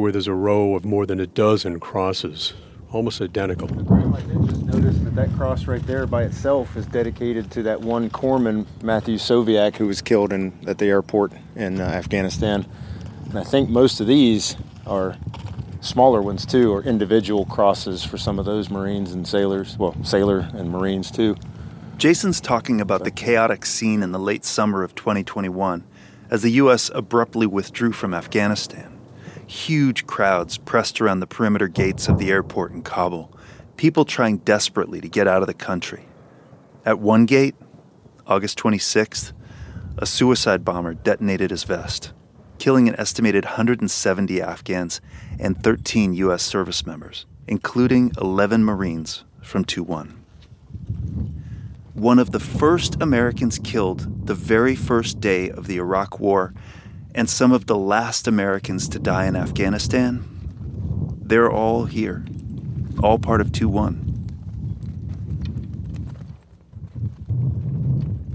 [0.00, 2.54] to where there's a row of more than a dozen crosses,
[2.90, 3.68] almost identical.
[4.14, 7.82] I did just notice that that cross right there by itself is dedicated to that
[7.82, 12.66] one corpsman, Maxton Soviak, who was killed in, at the airport in uh, Afghanistan.
[13.28, 15.16] And I think most of these are
[15.82, 19.76] smaller ones too, or individual crosses for some of those Marines and sailors.
[19.78, 21.36] Well, sailor and Marines too.
[21.98, 25.84] Jason's talking about the chaotic scene in the late summer of 2021
[26.30, 26.90] as the U.S.
[26.94, 28.89] abruptly withdrew from Afghanistan.
[29.50, 33.36] Huge crowds pressed around the perimeter gates of the airport in Kabul,
[33.76, 36.04] people trying desperately to get out of the country.
[36.86, 37.56] At one gate,
[38.28, 39.32] August 26th,
[39.98, 42.12] a suicide bomber detonated his vest,
[42.60, 45.00] killing an estimated 170 Afghans
[45.40, 46.44] and 13 U.S.
[46.44, 50.20] service members, including 11 Marines from 2 1
[52.00, 56.54] one of the first Americans killed the very first day of the Iraq War,
[57.14, 60.24] and some of the last Americans to die in Afghanistan,
[61.22, 62.24] they're all here,
[63.02, 64.06] all part of 2 1.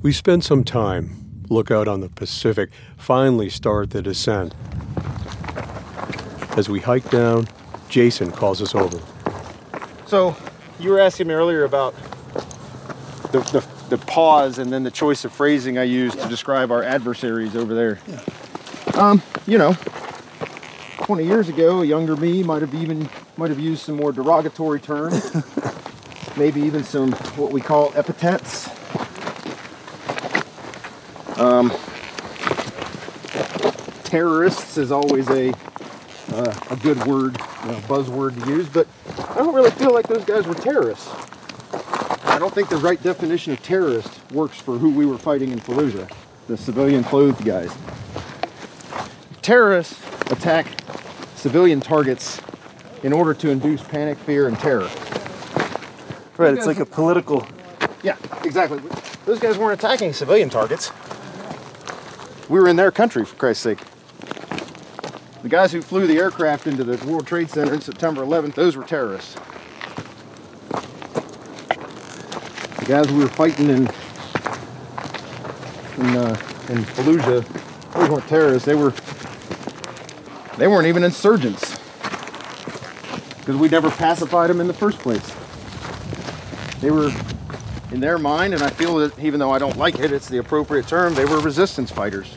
[0.01, 4.53] We spend some time, look out on the Pacific, finally start the descent.
[6.57, 7.47] As we hike down,
[7.89, 8.99] Jason calls us over.
[10.05, 10.35] So,
[10.79, 11.95] you were asking me earlier about
[13.31, 16.83] the, the, the pause and then the choice of phrasing I used to describe our
[16.83, 17.99] adversaries over there.
[18.95, 19.73] Um, you know,
[20.99, 24.79] 20 years ago, a younger me might have even might have used some more derogatory
[24.79, 25.35] terms,
[26.37, 28.69] maybe even some what we call epithets.
[31.37, 31.73] Um,
[34.05, 35.53] terrorists is always a
[36.31, 38.87] uh, a good word, you know, buzzword to use, but
[39.29, 41.09] I don't really feel like those guys were terrorists.
[42.23, 45.59] I don't think the right definition of terrorist works for who we were fighting in
[45.59, 46.09] Fallujah,
[46.47, 47.75] the civilian clothed guys.
[49.45, 50.65] Terrorists attack
[51.35, 52.41] civilian targets
[53.03, 54.89] in order to induce panic, fear, and terror.
[56.35, 57.45] Right, it's like a political.
[58.01, 58.81] Yeah, exactly.
[59.27, 60.91] Those guys weren't attacking civilian targets.
[62.49, 63.77] We were in their country, for Christ's sake.
[65.43, 68.75] The guys who flew the aircraft into the World Trade Center on September 11th, those
[68.75, 69.35] were terrorists.
[72.79, 73.87] The guys we were fighting in
[75.97, 76.35] in, uh,
[76.69, 77.45] in Fallujah,
[77.93, 78.65] those weren't terrorists.
[78.65, 78.91] They were
[80.57, 81.77] they weren't even insurgents
[83.39, 85.35] because we never pacified them in the first place.
[86.79, 87.11] They were,
[87.91, 90.39] in their mind, and I feel that even though I don't like it, it's the
[90.39, 91.13] appropriate term.
[91.13, 92.35] They were resistance fighters.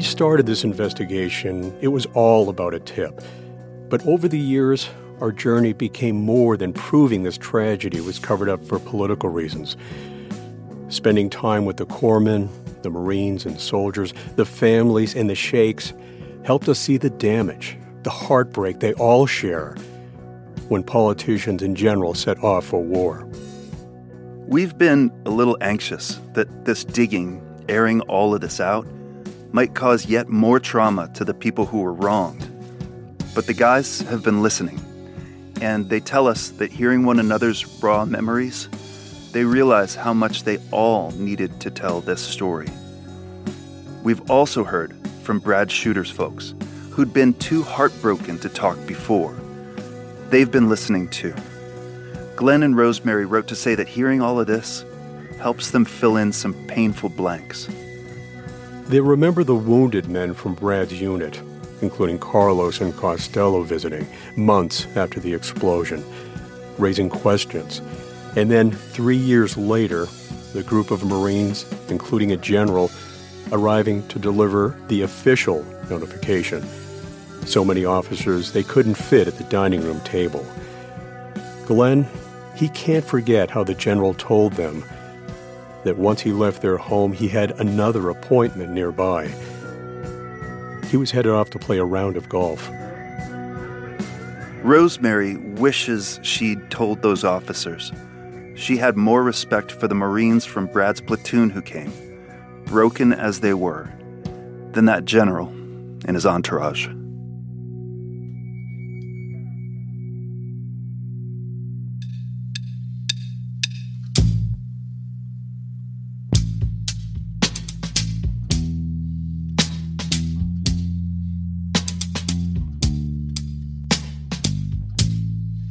[0.00, 3.20] We started this investigation, it was all about a tip.
[3.90, 4.88] But over the years,
[5.20, 9.76] our journey became more than proving this tragedy was covered up for political reasons.
[10.88, 12.48] Spending time with the corpsmen,
[12.80, 15.92] the Marines and soldiers, the families, and the sheikhs
[16.46, 19.76] helped us see the damage, the heartbreak they all share.
[20.68, 23.28] when politicians in general set off for war.
[24.46, 28.86] We've been a little anxious that this digging, airing all of this out,
[29.52, 32.48] might cause yet more trauma to the people who were wronged.
[33.34, 34.80] But the guys have been listening,
[35.60, 38.68] and they tell us that hearing one another's raw memories,
[39.32, 42.68] they realize how much they all needed to tell this story.
[44.02, 46.54] We've also heard from Brad Shuder's folks,
[46.90, 49.34] who'd been too heartbroken to talk before.
[50.30, 51.34] They've been listening too.
[52.36, 54.84] Glenn and Rosemary wrote to say that hearing all of this
[55.38, 57.68] helps them fill in some painful blanks.
[58.90, 61.40] They remember the wounded men from Brad's unit,
[61.80, 64.04] including Carlos and Costello visiting
[64.36, 66.04] months after the explosion,
[66.76, 67.82] raising questions.
[68.34, 70.08] And then, three years later,
[70.54, 72.90] the group of Marines, including a general,
[73.52, 76.66] arriving to deliver the official notification.
[77.46, 80.44] So many officers they couldn't fit at the dining room table.
[81.64, 82.08] Glenn,
[82.56, 84.82] he can't forget how the general told them
[85.84, 89.28] that once he left their home, he had another appointment nearby.
[90.88, 92.68] He was headed off to play a round of golf.
[94.62, 97.92] Rosemary wishes she'd told those officers.
[98.56, 101.92] She had more respect for the Marines from Brad's platoon who came,
[102.66, 103.90] broken as they were,
[104.72, 105.46] than that general
[106.04, 106.88] and his entourage.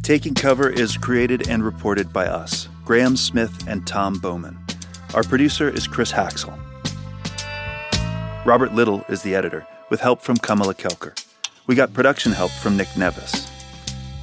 [0.10, 4.58] Taking Cover is created and reported by us, Graham Smith and Tom Bowman.
[5.14, 6.58] Our producer is Chris Haxel.
[8.44, 11.14] Robert Little is the editor, with help from Kamala Kelkar.
[11.68, 13.52] We got production help from Nick Nevis.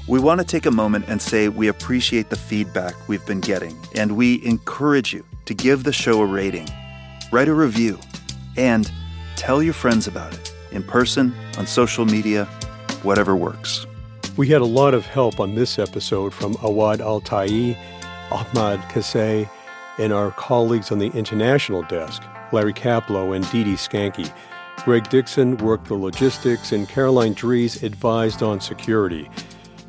[0.08, 3.78] We want to take a moment and say we appreciate the feedback we've been getting,
[3.94, 6.68] and we encourage you to give the show a rating,
[7.30, 7.96] write a review,
[8.56, 8.90] and
[9.36, 12.46] tell your friends about it in person, on social media,
[13.04, 13.86] whatever works.
[14.36, 17.74] We had a lot of help on this episode from Awad Al Tai,
[18.30, 19.48] Ahmad Kasey,
[19.96, 22.22] and our colleagues on the international desk,
[22.52, 24.30] Larry Kaplow and Dee Skanke.
[24.84, 29.30] Greg Dixon worked the logistics, and Caroline Dries advised on security.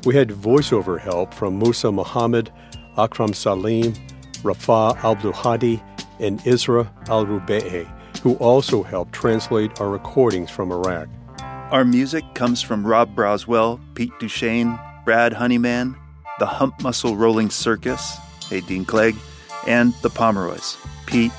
[0.06, 2.50] We had voiceover help from Musa Muhammad,
[2.96, 3.92] Akram Salim,
[4.42, 5.82] Rafa Abdulhadi,
[6.20, 7.86] and Isra Al Rube'e,
[8.20, 11.06] who also helped translate our recordings from Iraq.
[11.70, 15.94] Our music comes from Rob Broswell, Pete Duchesne, Brad Honeyman,
[16.38, 18.16] the Hump Muscle Rolling Circus,
[18.48, 19.14] hey Dean Clegg,
[19.66, 21.30] and the Pomeroys, Pete,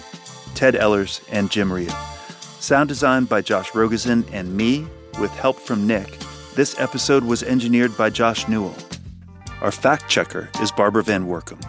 [0.53, 1.89] Ted Ellers, and Jim Ryu.
[2.59, 4.85] Sound design by Josh Rogosin and me,
[5.19, 6.19] with help from Nick.
[6.53, 8.75] This episode was engineered by Josh Newell.
[9.61, 11.59] Our fact checker is Barbara Van Woerkom.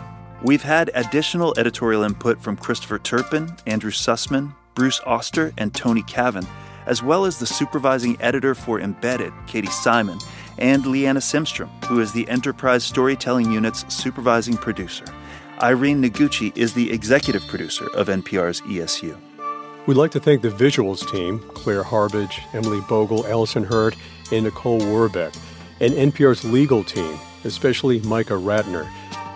[0.43, 6.47] We've had additional editorial input from Christopher Turpin, Andrew Sussman, Bruce Oster, and Tony Cavin,
[6.91, 10.18] as well as the supervising editor for Embedded, Katie Simon,
[10.59, 15.05] and Leanna Simstrom, who is the Enterprise Storytelling Unit's supervising producer.
[15.62, 19.16] Irene Noguchi is the executive producer of NPR's ESU.
[19.86, 23.95] We'd like to thank the visuals team Claire Harbage, Emily Bogle, Allison Hurd,
[24.32, 25.38] and Nicole Werbeck,
[25.80, 28.91] and NPR's legal team, especially Micah Ratner,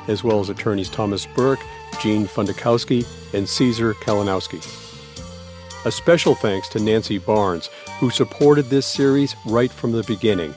[0.08, 1.60] as well as attorneys Thomas Burke,
[2.02, 4.83] Gene Fundakowski, and Caesar Kalinowski.
[5.86, 7.68] A special thanks to Nancy Barnes,
[7.98, 10.54] who supported this series right from the beginning,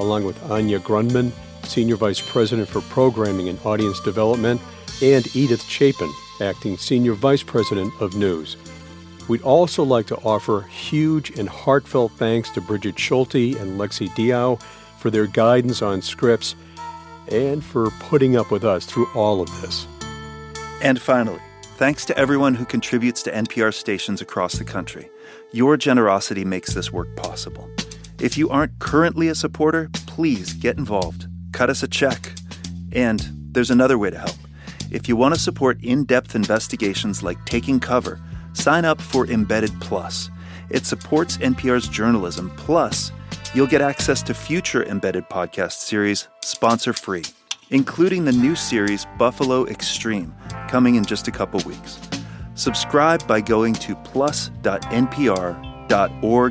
[0.00, 1.30] along with Anya Grundmann,
[1.62, 4.60] Senior Vice President for Programming and Audience Development,
[5.00, 8.56] and Edith Chapin, Acting Senior Vice President of News.
[9.28, 14.60] We'd also like to offer huge and heartfelt thanks to Bridget Schulte and Lexi Diao
[14.98, 16.56] for their guidance on scripts
[17.28, 19.86] and for putting up with us through all of this.
[20.82, 21.40] And finally,
[21.76, 25.10] thanks to everyone who contributes to NPR stations across the country.
[25.52, 27.68] Your generosity makes this work possible.
[28.20, 31.26] If you aren't currently a supporter, please get involved.
[31.52, 32.32] Cut us a check.
[32.92, 34.36] And there's another way to help.
[34.92, 38.20] If you want to support in depth investigations like Taking Cover,
[38.52, 40.30] sign up for Embedded Plus.
[40.70, 43.10] It supports NPR's journalism, plus,
[43.52, 47.24] you'll get access to future Embedded podcast series sponsor free,
[47.70, 50.32] including the new series Buffalo Extreme,
[50.68, 52.00] coming in just a couple weeks.
[52.54, 54.56] Subscribe by going to plus.npr.org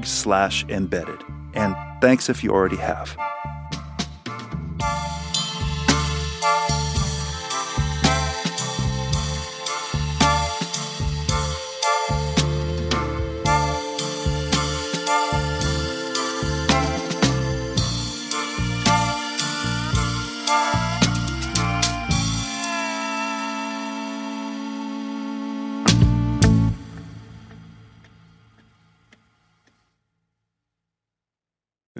[0.05, 1.21] slash embedded.
[1.53, 3.15] And thanks if you already have.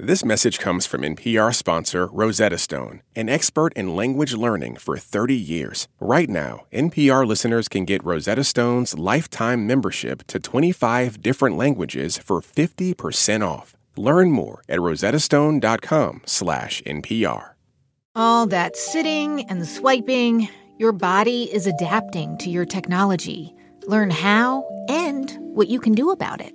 [0.00, 5.34] This message comes from NPR sponsor Rosetta Stone, an expert in language learning for 30
[5.34, 5.88] years.
[5.98, 12.40] Right now, NPR listeners can get Rosetta Stone's lifetime membership to 25 different languages for
[12.40, 13.76] 50% off.
[13.96, 17.48] Learn more at rosettastone.com/npr.
[18.14, 23.52] All that sitting and swiping, your body is adapting to your technology.
[23.88, 26.54] Learn how and what you can do about it.